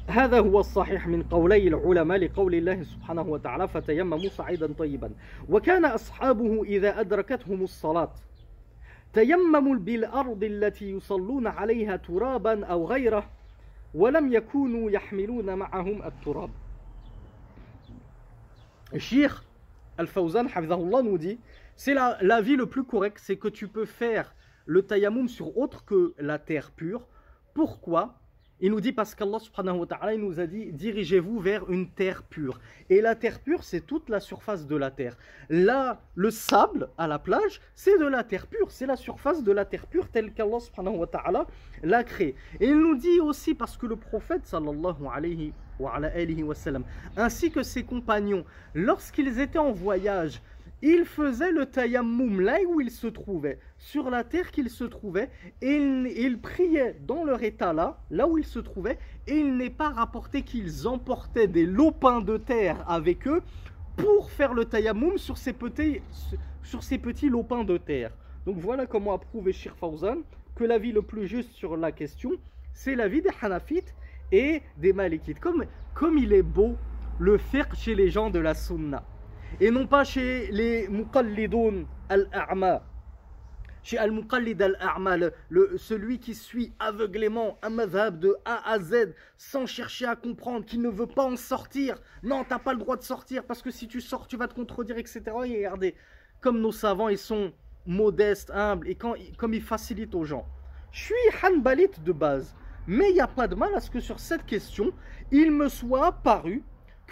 [0.09, 5.11] هذا هو الصحيح من قولي العلماء لقول الله سبحانه وتعالى فتيمموا صعيدا طيبا
[5.49, 8.15] وكان أصحابه إذا أدركتهم الصلاة
[9.14, 13.30] تيمموا بالأرض التي يصلون عليها ترابا أو غيره
[13.94, 16.50] ولم يكونوا يحملون معهم التراب
[18.94, 19.44] الشيخ
[20.00, 21.40] الفوزان حفظه الله نودي
[21.76, 24.36] C'est la, la vie le plus correct, c'est que tu peux faire
[24.66, 27.08] le tayammum sur autre que la terre pure.
[27.56, 28.20] Pourquoi
[28.66, 32.24] Il nous dit parce qu'Allah subhanahu wa ta'ala nous a dit dirigez-vous vers une terre
[32.24, 32.62] pure.
[32.90, 35.18] Et la terre pure, c'est toute la surface de la terre.
[35.50, 39.52] Là, le sable à la plage, c'est de la terre pure, c'est la surface de
[39.52, 41.46] la terre pure telle qu'Allah subhanahu wa ta'ala
[41.84, 42.36] l'a créée.
[42.62, 45.52] Et il nous dit aussi parce que le prophète sallallahu alayhi
[47.18, 50.42] ainsi que ses compagnons, lorsqu'ils étaient en voyage,
[50.86, 55.30] ils faisaient le tayammum là où ils se trouvaient, sur la terre qu'ils se trouvaient,
[55.62, 59.70] et ils, priaient dans leur état là, là où ils se trouvaient, et il n'est
[59.70, 63.42] pas rapporté qu'ils emportaient des lopins de terre avec eux
[63.96, 66.02] pour faire le tayammum sur ces petits,
[66.64, 68.12] sur ces petits lopins de terre.
[68.46, 70.18] Donc voilà comment a prouvé Shir Fawzan
[70.54, 72.32] que l'avis le plus juste sur la question,
[72.74, 73.96] c'est l'avis des Hanafites
[74.34, 75.40] et des Malikites.
[75.40, 75.64] Comme,
[75.94, 76.76] comme il est beau
[77.20, 79.06] le faire chez les gens de la Sunna
[79.60, 82.84] et non pas chez les Muqallidoun al-A'ma.
[83.84, 85.18] Chez Al-Muqallid al-A'ma,
[85.76, 90.78] celui qui suit aveuglément un madhab de A à Z sans chercher à comprendre, qui
[90.78, 91.98] ne veut pas en sortir.
[92.24, 94.54] Non, t'as pas le droit de sortir parce que si tu sors, tu vas te
[94.54, 95.22] contredire, etc.
[95.46, 95.96] Et regardez,
[96.40, 97.52] comme nos savants, ils sont
[97.86, 100.48] modestes, humbles et quand, comme ils facilitent aux gens.
[100.92, 102.56] Je suis Hanbalite de base.
[102.88, 104.94] Mais il n'y a pas de mal à ce que sur cette question,
[105.32, 106.64] il me soit paru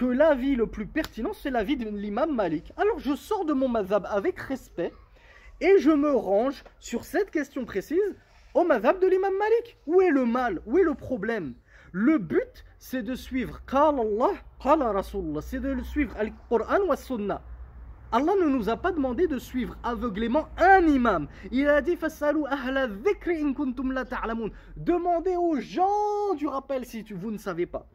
[0.02, 2.74] que l'avis le plus pertinent, c'est l'avis de l'imam Malik.
[2.76, 4.92] Alors je sors de mon mazhab avec respect
[5.60, 8.16] et je me range sur cette question précise
[8.56, 9.78] au mazhab de l'imam Malik.
[9.86, 10.60] Où est le mal?
[10.66, 11.54] Où est le problème?
[11.92, 15.04] Le but, c'est de suivre Qala Allah, Qala
[15.44, 17.44] c'est de suivre Al-Qur'an wa Sunnah.
[18.12, 21.28] Allah ne nous a pas demandé de suivre aveuglément un imam.
[21.52, 21.96] Il a dit
[24.78, 27.86] Demandez aux gens du rappel si vous ne savez pas.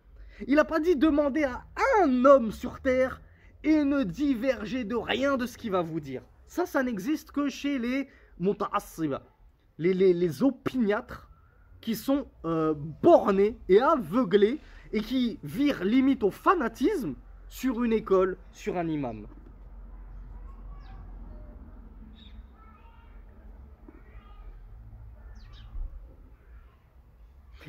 [0.47, 1.65] Il n'a pas dit demander à
[2.03, 3.23] un homme sur terre
[3.65, 6.23] et ne diverger de rien de ce qu'il va vous dire.
[6.47, 8.09] Ça, ça n'existe que chez les
[8.39, 9.23] muta'assiba,
[9.79, 11.31] les, les, opiniâtres
[11.81, 14.61] qui sont euh, bornés et aveuglés
[14.93, 17.15] et qui virent limite au fanatisme
[17.49, 19.27] sur une école, sur un imam.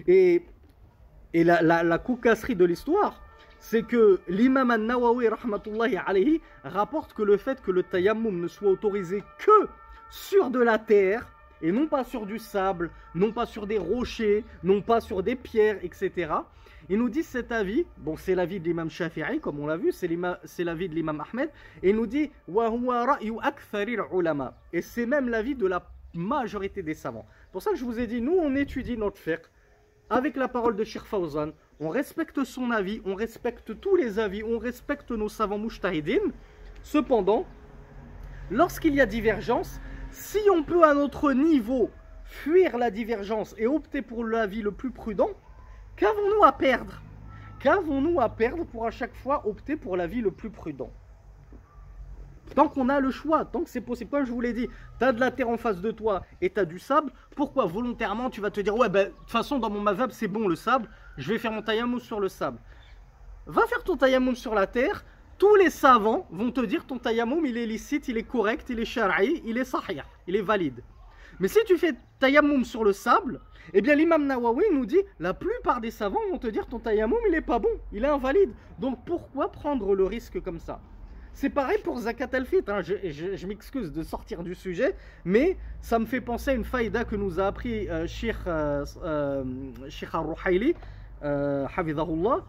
[0.06, 0.46] Et,
[1.34, 3.22] et la, la, de l'histoire,
[3.60, 5.28] c'est que l'imam al-Nawawi
[6.06, 9.68] alayhi, rapporte que le fait que le tayammum ne soit autorisé que
[10.10, 11.28] sur de la terre,
[11.62, 15.36] et non pas sur du sable, non pas sur des rochers, non pas sur des
[15.36, 16.32] pierres, etc.
[16.90, 19.92] Il nous dit cet avis, bon c'est l'avis de l'imam Shafi'i comme on l'a vu,
[19.92, 21.50] c'est l'avis de l'imam Ahmed,
[21.84, 22.32] et il nous dit
[24.74, 27.26] et c'est même l'avis de la majorité des savants.
[27.52, 29.42] Pour ça que je vous ai dit, nous on étudie notre fiqh,
[30.10, 34.44] avec la parole de Sheikh Fawzan, on respecte son avis, on respecte tous les avis,
[34.44, 36.32] on respecte nos savants mouchtahidin.
[36.82, 37.46] Cependant,
[38.50, 39.82] lorsqu'il y a divergence,
[40.12, 41.92] si on peut à notre niveau
[42.24, 45.30] fuir la divergence et opter pour l'avis le plus prudent,
[45.96, 47.02] qu'avons-nous à perdre?
[47.60, 50.92] Qu'avons-nous à perdre pour à chaque fois opter pour l'avis le plus prudent?
[52.56, 54.68] Tant qu'on a le choix, tant que c'est possible, comme je vous l'ai dit,
[55.00, 57.66] tu as de la terre en face de toi et tu as du sable, pourquoi
[57.66, 60.48] volontairement tu vas te dire, ouais, ben, de toute façon, dans mon mazab, c'est bon
[60.48, 62.58] le sable, je vais faire mon tayammum sur le sable.
[63.46, 65.06] Va faire ton tayammum sur la terre,
[65.38, 68.80] tous les savants vont te dire ton tayammum, il est licite, il est correct, il
[68.80, 70.82] est shara'i, il est sahih, il est valide.
[71.40, 73.40] Mais si tu fais tayammum sur le sable,
[73.74, 77.20] eh bien l'imam Nawawi nous dit, la plupart des savants vont te dire ton tayammum,
[77.28, 78.52] il est pas bon, il est invalide.
[78.80, 80.80] Donc pourquoi prendre le risque comme ça?
[81.38, 82.74] C'est pareil pour Zakat al-Fitr.
[82.74, 82.82] Hein.
[82.82, 87.16] Je, m'excuse de sortir du sujet, mais ça me fait penser à une faïda que
[87.16, 89.44] nous a appris euh, Sheikh, euh, euh,
[90.14, 90.74] al-Ruhayli,
[91.24, 92.40] euh, Hafidahullah,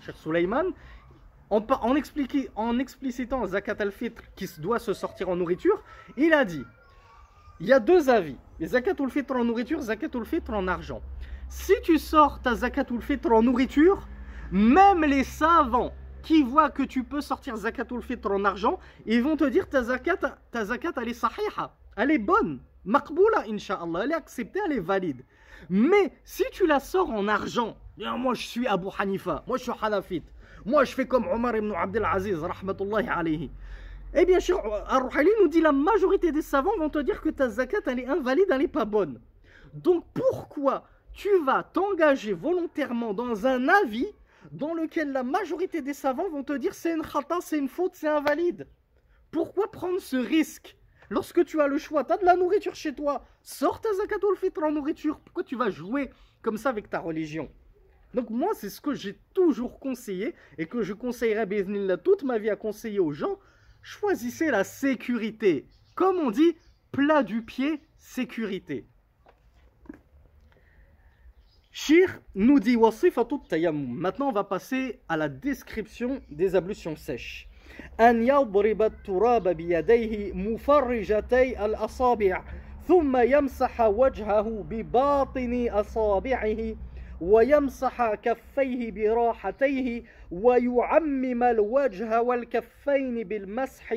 [0.00, 0.66] Sheikh Sulaiman,
[1.50, 1.94] en, en,
[2.56, 5.80] en explicitant Zakat al-Fitr qui doit se sortir en nourriture.
[6.16, 6.64] Il a dit
[7.60, 8.36] il y a deux avis.
[8.60, 11.00] Zakat al-Fitr en nourriture, Zakat al-Fitr en argent.
[11.48, 14.08] Si tu sors ta Zakat al-Fitr en nourriture,
[14.50, 15.92] même les savants
[16.22, 19.82] qui voient que tu peux sortir zakatul fitr en argent, ils vont te dire ta
[19.82, 24.72] zakat, ta zakat elle est sahiha, elle est bonne, makboula inshallah, elle est acceptée, elle
[24.72, 25.24] est valide.
[25.68, 29.72] Mais si tu la sors en argent, moi je suis Abu Hanifa, moi je suis
[29.80, 30.26] Hanafite,
[30.64, 33.50] moi je fais comme Omar ibn Abdel Aziz, rahmatullahi alayhi.
[34.14, 34.38] Eh bien,
[34.88, 38.06] Ar-Ruhali nous dit la majorité des savants vont te dire que ta zakat elle est
[38.06, 39.20] invalide, elle n'est pas bonne.
[39.72, 44.06] Donc pourquoi tu vas t'engager volontairement dans un avis
[44.50, 47.94] dans lequel la majorité des savants vont te dire c'est une khata, c'est une faute,
[47.94, 48.66] c'est invalide.
[49.30, 50.76] Pourquoi prendre ce risque
[51.10, 54.36] Lorsque tu as le choix, tu as de la nourriture chez toi, sors ta zakatul
[54.36, 55.20] fitr en nourriture.
[55.20, 57.50] Pourquoi tu vas jouer comme ça avec ta religion?
[58.14, 61.46] Donc moi, c'est ce que j'ai toujours conseillé et que je conseillerais
[62.02, 63.38] toute ma vie à conseiller aux gens.
[63.82, 65.66] Choisissez la sécurité.
[65.94, 66.56] Comme on dit,
[66.92, 68.86] plat du pied, sécurité.
[71.71, 73.93] Shir nous dit wasifatut tayammum.
[73.93, 77.47] Maintenant, on va passer à la description des ablutions sèches.
[77.99, 82.43] أن يضرب التراب بيديه مفرجتي الأصابع
[82.87, 86.75] ثم يمسح وجهه بباطن أصابعه
[87.21, 93.95] ويمسح كفيه براحتيه ويعمم الوجه والكفين بالمسح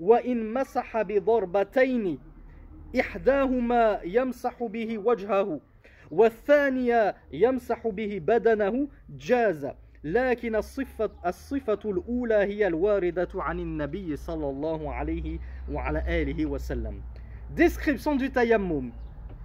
[0.00, 2.18] وإن مسح بضربتين
[3.00, 5.60] إحداهما يمسح به وجهه
[6.10, 9.68] والثانية يمسح به بدنه جاز
[10.04, 15.38] لكن الصفة, الصفة الأولى هي الواردة عن النبي صلى الله عليه
[15.72, 17.02] وعلى آله وسلم
[17.56, 18.92] Description du tayammum.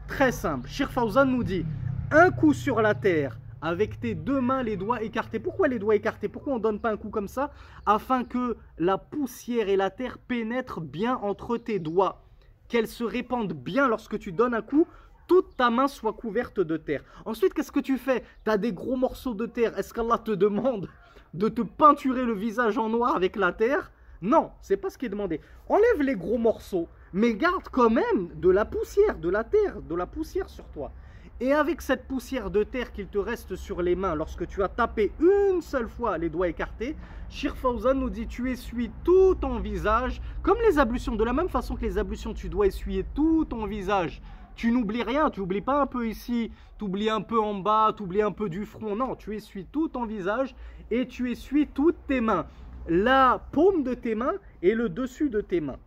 [0.07, 0.69] Très simple.
[0.69, 1.65] Sheikh Fawzan nous dit
[2.11, 5.39] un coup sur la terre avec tes deux mains, les doigts écartés.
[5.39, 7.51] Pourquoi les doigts écartés Pourquoi on ne donne pas un coup comme ça
[7.87, 12.21] Afin que la poussière et la terre pénètrent bien entre tes doigts.
[12.67, 14.87] Qu'elles se répandent bien lorsque tu donnes un coup
[15.30, 17.04] toute ta main soit couverte de terre.
[17.24, 18.24] Ensuite, qu'est-ce que tu fais?
[18.44, 19.78] Tu as des gros morceaux de terre.
[19.78, 20.88] Est-ce qu'Allah te demande
[21.34, 23.92] de te peinturer le visage en noir avec la terre?
[24.22, 25.40] Non, c'est pas ce qui est demandé.
[25.68, 29.94] Enlève les gros morceaux, mais garde quand même de la poussière, de la terre, de
[29.94, 30.90] la poussière sur toi.
[31.38, 34.68] Et avec cette poussière de terre qu'il te reste sur les mains lorsque tu as
[34.68, 36.96] tapé une seule fois les doigts écartés,
[37.28, 41.48] Shir Fawzan nous dit tu essuies tout ton visage, comme les ablutions, de la même
[41.48, 44.20] façon que les ablutions, tu dois essuyer tout ton visage
[44.60, 47.94] tu n'oublies rien, tu n'oublies pas un peu ici, tu oublies un peu en bas,
[47.96, 48.94] tu oublies un peu du front.
[48.94, 50.54] Non, tu essuies tout ton visage
[50.90, 52.46] et tu essuies toutes tes mains.
[52.86, 55.78] La paume de tes mains et le dessus de tes mains.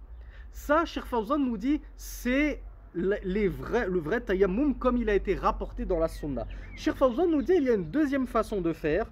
[0.51, 2.63] Ça, Sheikh Fawzan nous dit, c'est
[2.95, 6.47] les vrais, le vrai tayammum comme il a été rapporté dans la sunna.
[6.75, 9.05] Sheikh Fawzan nous dit, il y a une deuxième façon de faire,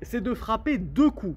[0.00, 1.36] c'est de frapper deux coups.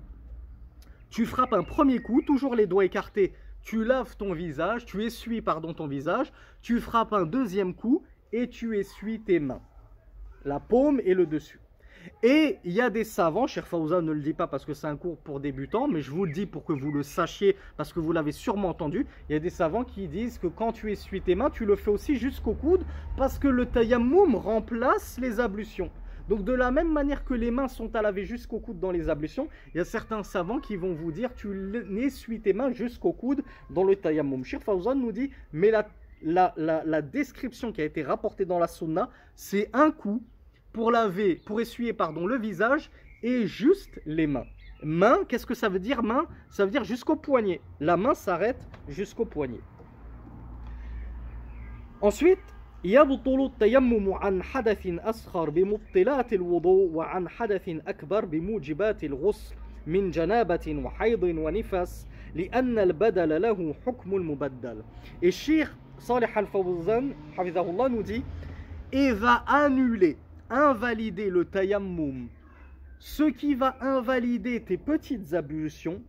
[1.09, 5.41] Tu frappes un premier coup, toujours les doigts écartés tu laves ton visage, tu essuies
[5.41, 6.31] pardon ton visage,
[6.61, 8.03] tu frappes un deuxième coup
[8.33, 9.61] et tu essuies tes mains,
[10.45, 11.59] la paume et le dessus.
[12.23, 14.87] Et il y a des savants, cher Fawza ne le dit pas parce que c'est
[14.87, 17.93] un cours pour débutants, mais je vous le dis pour que vous le sachiez parce
[17.93, 19.05] que vous l'avez sûrement entendu.
[19.29, 21.75] Il y a des savants qui disent que quand tu essuies tes mains, tu le
[21.75, 22.83] fais aussi jusqu'au coude
[23.17, 25.91] parce que le tayammum remplace les ablutions.
[26.29, 29.09] Donc de la même manière que les mains sont à laver jusqu'au coude dans les
[29.09, 31.47] ablutions, il y a certains savants qui vont vous dire tu
[31.89, 34.43] n'essuies tes mains jusqu'au coude dans le tayammum.
[34.43, 39.09] Shir Fawzan nous dit mais la, la, description qui a été rapportée dans la sunna,
[39.35, 40.23] c'est un coup
[40.73, 42.91] pour laver, pour essuyer pardon, le visage
[43.23, 44.45] et juste les mains.
[44.83, 46.25] Main, qu'est-ce que ça veut dire main?
[46.49, 47.61] Ça veut dire jusqu'au poignet.
[47.79, 49.59] La main s'arrête jusqu'au poignet.
[52.01, 52.39] Ensuite,
[52.83, 59.55] يبطل التيمم عن حدث أصغر بمبطلات الوضوء وعن حدث أكبر بموجبات الغسل
[59.87, 64.81] من جنابة وحيض ونفس لأن البدل له حكم المبدل.
[65.23, 68.23] الشيخ صالح الفوزان حفظه الله dit
[68.91, 69.43] et va
[70.49, 72.27] invalider le tayammum.
[72.99, 76.01] Ce qui va invalider tes petites ablutions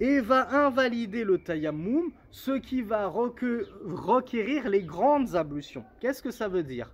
[0.00, 5.84] et va invalider le tayammum, ce qui va requérir les grandes ablutions.
[6.00, 6.92] Qu'est-ce que ça veut dire?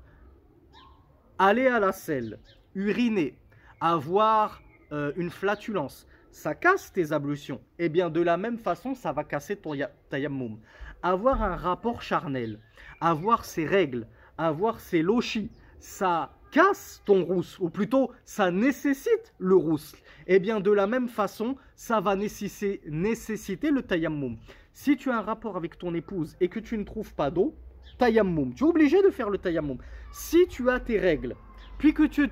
[1.39, 2.39] Aller à la selle,
[2.75, 3.37] uriner,
[3.81, 7.61] avoir euh, une flatulence, ça casse tes ablutions.
[7.79, 9.73] Et eh bien de la même façon, ça va casser ton
[10.09, 10.59] tayammum.
[11.03, 12.61] Avoir un rapport charnel,
[13.01, 14.07] avoir ses règles,
[14.39, 15.51] avoir ses lochis,
[15.81, 19.97] ça casse ton rousse, ou plutôt ça nécessite le rousse,
[20.27, 24.37] eh bien de la même façon, ça va nécessiter, le tayammum.
[24.73, 27.55] Si tu as un rapport avec ton épouse et que tu ne trouves pas d'eau,
[27.99, 29.79] tayammum, tu es obligé de faire le tayammum.
[30.13, 31.35] Si tu as tes règles,
[31.79, 32.29] puis que, tu,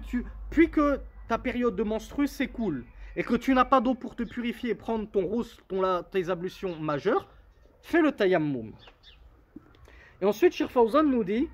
[0.50, 2.84] puis que ta période de menstru s'écoule,
[3.16, 6.28] et que tu n'as pas d'eau pour te purifier et prendre ton rousse, ton, tes
[6.28, 7.28] ablutions majeures,
[7.82, 8.72] fais le tayammum.
[10.20, 10.68] Et ensuite, Shir
[11.02, 11.48] nous dit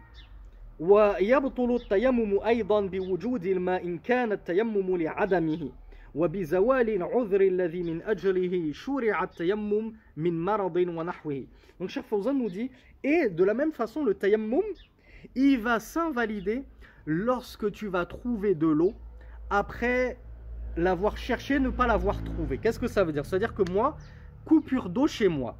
[0.79, 5.69] ويبطل التيمم أيضا بوجود الماء إن كان التيمم لعدمه
[6.15, 11.43] وبزوال العذر الذي من أجله شرع التيمم من مرض ونحوه
[11.79, 12.69] Donc Cheikh Fawzan nous dit
[13.03, 14.63] et de la même façon le tayammum
[15.35, 16.63] il va s'invalider
[17.05, 18.93] lorsque tu vas trouver de l'eau
[19.49, 20.17] après
[20.77, 22.57] l'avoir cherché, ne pas l'avoir trouvé.
[22.57, 23.97] Qu'est-ce que ça veut dire C'est-à-dire que moi,
[24.45, 25.57] coupure d'eau chez moi.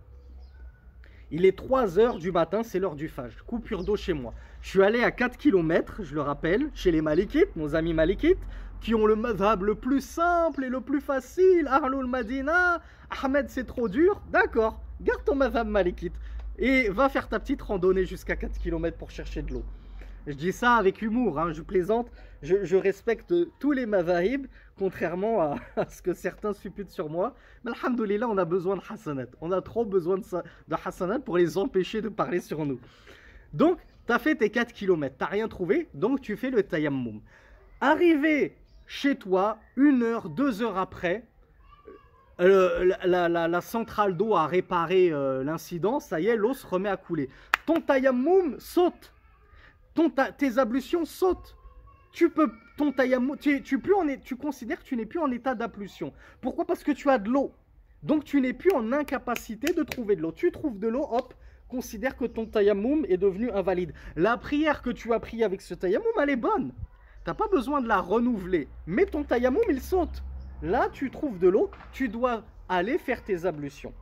[1.33, 3.45] il est 3 heures du matin, c'est l'heure du Fajr.
[3.45, 4.33] Coupure d'eau chez moi.
[4.63, 8.39] Je suis allé à 4 km, je le rappelle, chez les Malikites, nos amis Malikites,
[8.81, 11.67] qui ont le madhab le plus simple et le plus facile.
[11.69, 12.81] Ahlul Madina,
[13.25, 14.23] Ahmed c'est trop dur.
[14.31, 16.15] D'accord, garde ton madhab Malikite
[16.59, 19.65] et va faire ta petite randonnée jusqu'à 4 km pour chercher de l'eau.
[20.27, 22.11] Je dis ça avec humour, hein, je plaisante,
[22.43, 24.47] je, respecte tous les madhahib,
[24.77, 25.41] contrairement
[25.77, 27.35] à, ce que certains supputent sur moi.
[27.65, 29.27] Mais alhamdoulilah, on a besoin de hasanat.
[29.41, 32.81] On a trop besoin de, de hasanat pour les empêcher de parler sur nous.
[33.53, 36.63] Donc, tu as fait tes 4 km, tu n'as rien trouvé, donc tu fais le
[36.63, 37.21] tayammum.
[37.81, 41.25] Arrivé chez toi, une heure, deux heures après,
[42.41, 46.97] euh, la, centrale d'eau a réparé euh, l'incident, ça y est, l'eau se remet à
[46.97, 47.31] couler.
[47.65, 49.13] Ton tayammum saute,
[49.97, 51.57] Ton tes ablutions sautent.
[52.13, 52.93] tu peux ton
[53.41, 56.13] tu, plus en, tu considères que tu n'es plus en état d'applution.
[56.41, 56.67] Pourquoi?
[56.67, 57.53] Parce que tu as de l'eau.
[58.03, 60.33] Donc tu n'es plus en incapacité de trouver de l'eau.
[60.33, 61.35] Tu trouves de l'eau, hop,
[61.69, 63.95] considère que ton tayammum est devenu invalide.
[64.15, 66.73] La prière que tu as pris avec ce tayammum, elle est bonne.
[67.25, 68.69] Tu n'as pas besoin de la renouveler.
[68.87, 70.23] Mais ton tayammum, il saute.
[70.63, 73.95] Là, tu trouves de l'eau, tu dois aller faire tes ablutions.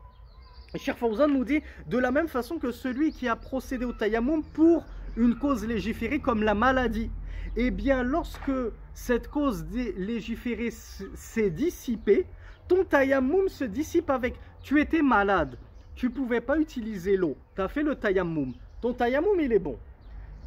[0.75, 3.93] Et Cheikh Fawzan nous dit, de la même façon que celui qui a procédé au
[3.93, 4.85] tayammum pour
[5.17, 7.11] une cause légiférée comme la maladie,
[7.57, 8.51] eh bien, lorsque
[8.95, 9.65] cette cause
[9.97, 12.27] légiférée s'est dissipée,
[12.69, 14.35] ton tayammum se dissipe avec.
[14.63, 15.59] Tu étais malade,
[15.95, 18.55] tu pouvais pas utiliser l'eau, tu as fait le tayammum.
[18.81, 19.79] Ton tayammum, il est bon.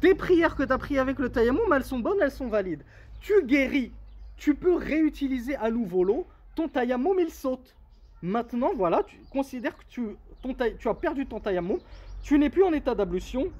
[0.00, 2.82] Tes prières que tu as avec le tayammum, elles sont bonnes, elles sont valides.
[3.20, 3.92] Tu guéris,
[4.36, 7.74] tu peux réutiliser à nouveau l'eau, ton tayammum, il saute.
[8.22, 10.02] Maintenant, voilà, tu considères que tu,
[10.42, 11.78] ton, tu as perdu ton tayammum,
[12.22, 13.50] tu n'es plus en état d'ablution,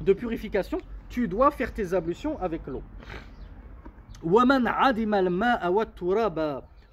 [0.00, 2.82] de purification, tu dois faire tes ablutions avec l'eau.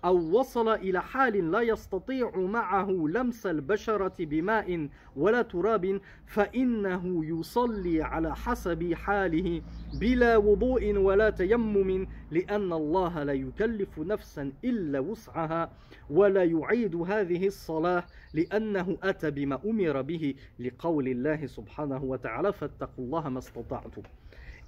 [0.05, 8.35] أو وصل إلى حال لا يستطيع معه لمس البشرة بماء ولا تراب فإنه يصلي على
[8.35, 9.61] حسب حاله
[9.99, 15.71] بلا وضوء ولا تيمم لأن الله لا يكلف نفسا إلا وسعها
[16.09, 18.03] ولا يعيد هذه الصلاة
[18.33, 24.01] لأنه أتى بما أمر به لقول الله سبحانه وتعالى فاتقوا الله ما استطعتم.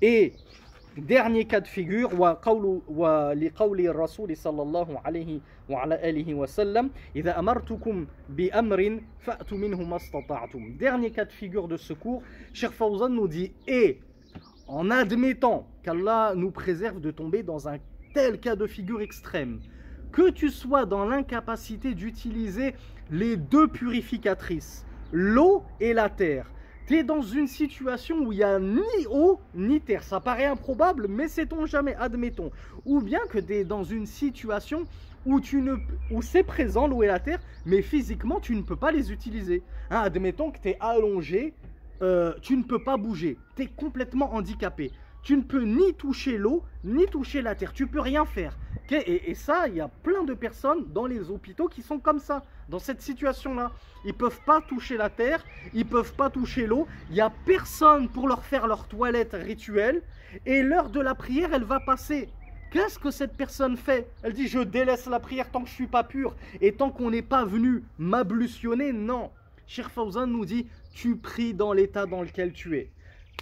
[0.04, 0.34] Et
[0.97, 2.11] Dernier cas de figure,
[3.35, 10.77] لقول الرسول صلى الله عليه وعلى آله وسلم إذا أمرتكم بأمر فأتوا منه ما استطعتم.
[10.79, 12.23] Dernier cas de figure de secours,
[12.53, 14.01] Cheikh Fawzan nous dit et
[14.67, 17.79] en admettant qu'Allah nous préserve de tomber dans un
[18.13, 19.61] tel cas de figure extrême,
[20.11, 22.75] que tu sois dans l'incapacité d'utiliser
[23.11, 26.51] les deux purificatrices, l'eau et la terre,
[26.88, 30.04] tu es dans une situation où il n'y a ni eau ni terre.
[30.04, 32.52] Ça paraît improbable, mais sait-on jamais, admettons.
[32.86, 34.86] Ou bien que tu es dans une situation
[35.26, 35.76] où, ne,
[36.12, 39.64] où c'est présent, l'eau et la terre, mais physiquement, tu ne peux pas les utiliser.
[39.90, 41.54] Hein, admettons que tu es allongé,
[42.02, 43.38] euh, tu ne peux pas bouger.
[43.56, 44.92] Tu es complètement handicapé.
[45.22, 47.72] Tu ne peux ni toucher l'eau, ni toucher la terre.
[47.72, 48.58] Tu peux rien faire.
[48.92, 52.44] Et, ça, il y a plein de personnes dans les hôpitaux qui sont comme ça,
[52.70, 53.72] dans cette situation-là.
[54.06, 56.88] Ils peuvent pas toucher la terre, ils peuvent pas toucher l'eau.
[57.10, 60.02] Il n'y a personne pour leur faire leur toilette rituelle.
[60.46, 62.30] Et l'heure de la prière, elle va passer.
[62.72, 64.10] Qu'est-ce que cette personne fait?
[64.24, 66.36] Elle dit, je délaisse la prière tant que je suis pas pur.
[66.60, 69.30] Et tant qu'on n'est pas venu m'ablutionner, non.
[69.68, 72.90] Cher Fawzan nous dit, tu pries dans l'état dans lequel tu es.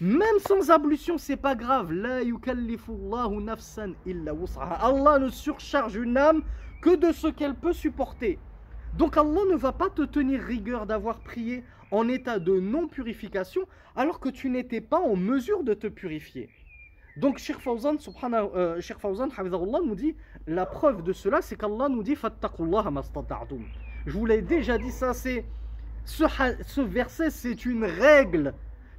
[0.01, 1.91] Même sans ablution, c'est pas grave.
[1.91, 4.33] La nafsan illa
[4.81, 6.43] Allah ne surcharge une âme
[6.81, 8.39] que de ce qu'elle peut supporter.
[8.97, 13.61] Donc Allah ne va pas te tenir rigueur d'avoir prié en état de non-purification
[13.95, 16.49] alors que tu n'étais pas en mesure de te purifier.
[17.17, 17.97] Donc Sheikh Fawzan,
[18.55, 19.29] euh, Fawzan
[19.85, 20.15] nous dit
[20.47, 22.15] la preuve de cela c'est qu'Allah nous dit
[24.05, 25.45] Je vous l'ai déjà dit ça c'est
[26.05, 26.23] ce,
[26.65, 28.53] ce verset c'est une règle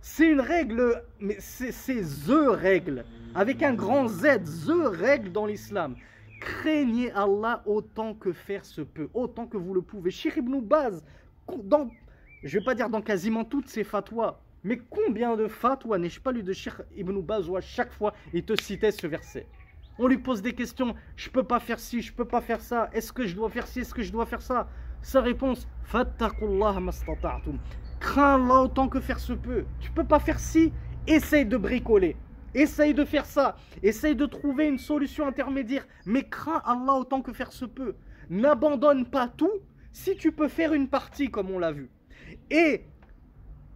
[0.05, 1.71] c'est une règle, mais c'est
[2.03, 3.05] THE règle,
[3.37, 5.95] avec un grand Z, THE règle dans l'islam.
[6.45, 10.11] Craignez Allah autant que faire se peut, autant que vous le pouvez.
[10.11, 11.05] Sheikh Ibn Baz,
[11.65, 11.89] dans,
[12.43, 16.33] je vais pas dire dans quasiment toutes ses fatwas, mais combien de fatwas n'ai-je pas
[16.33, 19.47] lu de Sheikh Ibn Baz où à chaque fois il te citait ce verset?
[19.99, 22.91] On lui pose des questions, je peux pas faire ci, je peux pas faire ça,
[22.93, 24.69] est-ce que je dois faire ci, est-ce que je dois faire ça?
[25.01, 27.59] Sa réponse, Fattakullah mastata'tum.
[28.01, 29.65] Crains Allah autant que faire se peut.
[29.79, 30.73] Tu peux pas faire ci,
[31.07, 32.17] essaye de bricoler.
[32.55, 33.57] Essaye de faire ça.
[33.83, 35.87] Essaye de trouver une solution intermédiaire.
[36.07, 37.95] Mais crains Allah autant que faire se peut.
[38.31, 39.61] N'abandonne pas tout
[39.93, 41.91] si tu peux faire une partie comme on l'a vu.
[42.51, 42.85] Et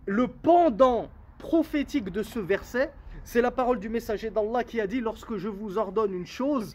[0.06, 2.92] le pendant prophétique de ce verset,
[3.24, 6.74] c'est la parole du messager d'Allah qui a dit lorsque je vous ordonne une chose,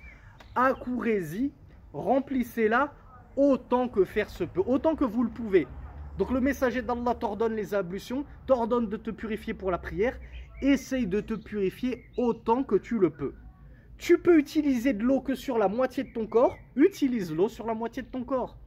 [0.55, 1.51] accourez-y,
[1.93, 2.93] remplissez-la
[3.37, 5.67] autant que faire se peut, autant que vous le pouvez.
[6.17, 10.19] Donc le messager d'Allah t'ordonne les ablutions, t'ordonne de te purifier pour la prière.
[10.61, 13.33] Essaye de te purifier autant que tu le peux.
[13.97, 17.65] Tu peux utiliser de l'eau que sur la moitié de ton corps, utilise l'eau sur
[17.65, 18.57] la moitié de ton corps.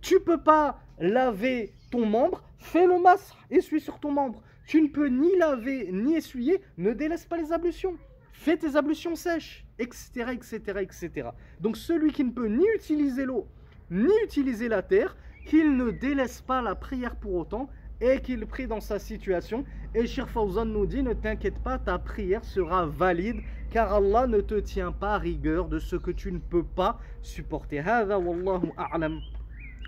[0.00, 4.42] Tu peux pas laver ton membre, fais le masque, essuie sur ton membre.
[4.66, 7.96] Tu ne peux ni laver ni essuyer, ne délaisse pas les ablutions.
[8.32, 11.28] Fais tes ablutions sèches, etc., etc., etc.
[11.60, 13.46] Donc celui qui ne peut ni utiliser l'eau,
[13.90, 17.68] ni utiliser la terre, qu'il ne délaisse pas la prière pour autant
[18.01, 19.63] et qu'il prie dans sa situation.
[19.93, 23.41] Et Shir Fawzan nous dit, ne t'inquiète pas, ta prière sera valide
[23.71, 27.79] car Allah ne te tient pas rigueur de ce que tu ne peux pas supporter.
[27.79, 29.21] هذا والله أعلم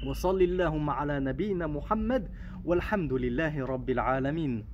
[0.07, 2.27] وصل اللهم على نبينا محمد
[2.65, 4.65] والحمد لله رب العالمين